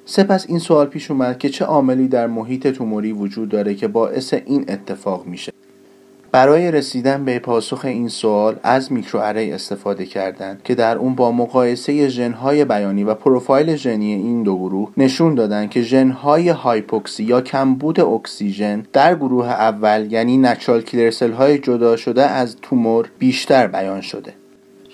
سپس 0.05 0.47
این 0.49 0.59
سوال 0.59 0.87
پیش 0.87 1.11
اومد 1.11 1.39
که 1.39 1.49
چه 1.49 1.65
عاملی 1.65 2.09
در 2.09 2.27
محیط 2.27 2.67
توموری 2.67 3.13
وجود 3.13 3.49
داره 3.49 3.75
که 3.75 3.89
باعث 3.89 4.35
این 4.35 4.65
اتفاق 4.69 5.27
میشه. 5.27 5.53
برای 6.33 6.71
رسیدن 6.71 7.25
به 7.25 7.39
پاسخ 7.39 7.85
این 7.85 8.09
سوال 8.09 8.57
از 8.63 8.93
میکرواره 8.93 9.55
استفاده 9.55 10.07
کردند 10.07 10.63
که 10.65 10.75
در 10.75 10.99
اون 10.99 11.15
با 11.15 11.33
مقایسه 11.33 12.09
ژنهای 12.09 12.65
بیانی 12.65 13.05
و 13.05 13.15
پروفایل 13.15 13.77
ژنی 13.77 14.13
این 14.13 14.43
دو 14.43 14.57
گروه 14.57 14.93
نشون 14.97 15.35
دادن 15.35 15.69
که 15.69 15.83
ژنهای 15.83 16.49
هایپوکسی 16.49 17.25
یا 17.25 17.41
کمبود 17.41 18.01
اکسیژن 18.01 18.87
در 18.93 19.15
گروه 19.15 19.47
اول 19.47 20.07
یعنی 20.11 20.37
نچرال 20.37 20.83
کیلرسل 20.83 21.33
های 21.33 21.59
جدا 21.59 21.97
شده 21.97 22.23
از 22.23 22.57
تومور 22.63 23.11
بیشتر 23.19 23.67
بیان 23.67 24.01
شده. 24.01 24.35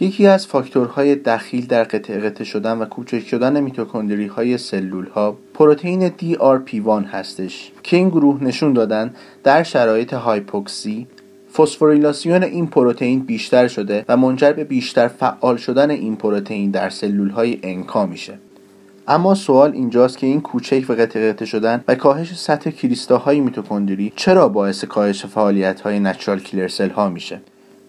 یکی 0.00 0.26
از 0.26 0.46
فاکتورهای 0.46 1.14
دخیل 1.14 1.66
در 1.66 1.84
قطع 1.84 2.18
قطع 2.18 2.44
شدن 2.44 2.78
و 2.78 2.84
کوچک 2.84 3.26
شدن 3.26 3.60
میتوکندری 3.60 4.26
های 4.26 4.58
سلول 4.58 5.06
ها 5.06 5.36
پروتئین 5.54 6.08
DRP1 6.08 7.06
هستش 7.12 7.72
که 7.82 7.96
این 7.96 8.08
گروه 8.08 8.44
نشون 8.44 8.72
دادن 8.72 9.14
در 9.44 9.62
شرایط 9.62 10.14
هایپوکسی 10.14 11.06
فسفوریلاسیون 11.56 12.42
این 12.42 12.66
پروتئین 12.66 13.20
بیشتر 13.20 13.68
شده 13.68 14.04
و 14.08 14.16
منجر 14.16 14.52
به 14.52 14.64
بیشتر 14.64 15.08
فعال 15.08 15.56
شدن 15.56 15.90
این 15.90 16.16
پروتئین 16.16 16.70
در 16.70 16.90
سلول 16.90 17.30
های 17.30 17.58
انکا 17.62 18.06
میشه. 18.06 18.38
اما 19.08 19.34
سوال 19.34 19.72
اینجاست 19.72 20.18
که 20.18 20.26
این 20.26 20.40
کوچک 20.40 20.84
و 20.88 20.92
قطع 20.92 21.44
شدن 21.44 21.84
و 21.88 21.94
کاهش 21.94 22.34
سطح 22.34 22.70
کریستاهای 22.70 23.40
میتوکندری 23.40 24.12
چرا 24.16 24.48
باعث 24.48 24.84
کاهش 24.84 25.26
فعالیت 25.26 25.80
های 25.80 26.00
نچرال 26.00 26.40
کیلر 26.40 26.68
سل 26.68 26.90
ها 26.90 27.08
میشه؟ 27.08 27.40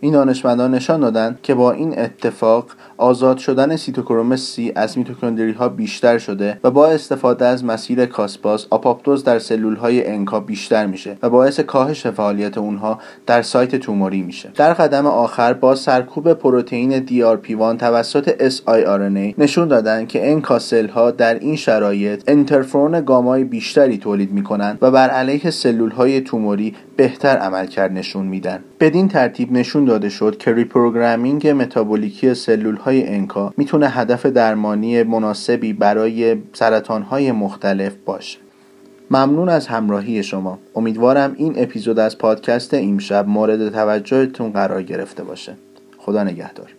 این 0.04 0.14
دانشمندان 0.14 0.74
نشان 0.74 1.00
دادند 1.00 1.40
که 1.44 1.54
با 1.54 1.72
این 1.72 2.00
اتفاق 2.00 2.66
آزاد 2.98 3.38
شدن 3.38 3.76
سیتوکروم 3.76 4.36
C 4.36 4.72
از 4.76 4.98
میتوکندری 4.98 5.52
ها 5.52 5.70
بیشتر 5.70 6.18
شده 6.18 6.60
و 6.64 6.72
با 6.72 6.88
استفاده 6.88 7.46
از 7.46 7.66
مسیر 7.66 8.06
کاسپاس 8.06 8.68
آپاپتوز 8.70 9.24
در 9.24 9.40
سلول 9.40 9.76
های 9.76 10.08
NK 10.08 10.40
بیشتر 10.40 10.86
میشه 10.86 11.18
و 11.22 11.30
باعث 11.30 11.60
کاهش 11.60 12.08
فعالیت 12.08 12.58
اونها 12.58 13.00
در 13.26 13.42
سایت 13.42 13.76
توموری 13.76 14.22
میشه. 14.22 14.52
در 14.56 14.74
قدم 14.74 15.06
آخر 15.06 15.54
با 15.54 15.76
سرکوب 15.76 16.34
پروتئین 16.34 17.06
DRP1 17.06 17.78
توسط 17.80 18.50
siRNA 18.50 19.34
نشون 19.38 19.68
دادن 19.68 20.06
که 20.06 20.32
NK 20.32 20.60
cell 20.60 20.88
ها 20.88 21.12
در 21.12 21.40
این 21.40 21.56
شرایط 21.56 22.24
انترفرون 22.28 23.02
گامای 23.02 23.44
بیشتری 23.44 23.98
تولید 23.98 24.32
می‌کنند 24.32 24.78
و 24.82 24.92
بر 24.92 25.10
علیه 25.10 25.50
سلول 25.50 25.92
های 25.92 26.22
توموری 26.22 26.76
بهتر 26.98 27.38
عملکرد 27.38 27.92
نشون 27.92 28.26
میدن. 28.26 28.60
بدین 28.80 29.08
ترتیب 29.08 29.52
نشون 29.52 29.93
داده 29.94 30.10
شد 30.10 30.38
که 30.38 30.54
reprogramming 30.54 31.48
متابولیکی 31.48 32.34
سلول 32.34 32.76
های 32.76 33.08
NK 33.08 33.54
می‌تونه 33.58 33.90
هدف 33.90 34.26
درمانی 34.26 35.04
مناسبی 35.04 35.74
برای 35.74 36.38
سرطان 36.54 37.02
های 37.02 37.32
مختلف 37.32 37.94
باشه. 38.06 38.40
ممنون 39.12 39.50
از 39.50 39.68
همراهی 39.68 40.24
شما. 40.24 40.60
امیدوارم 40.76 41.34
این 41.38 41.54
اپیزود 41.58 42.00
از 42.00 42.18
پادکست 42.18 42.74
امشب 42.74 43.28
مورد 43.28 43.70
توجهتون 43.70 44.52
قرار 44.52 44.84
گرفته 44.84 45.24
باشه. 45.24 45.58
خدا 45.98 46.24
نگهدار. 46.24 46.70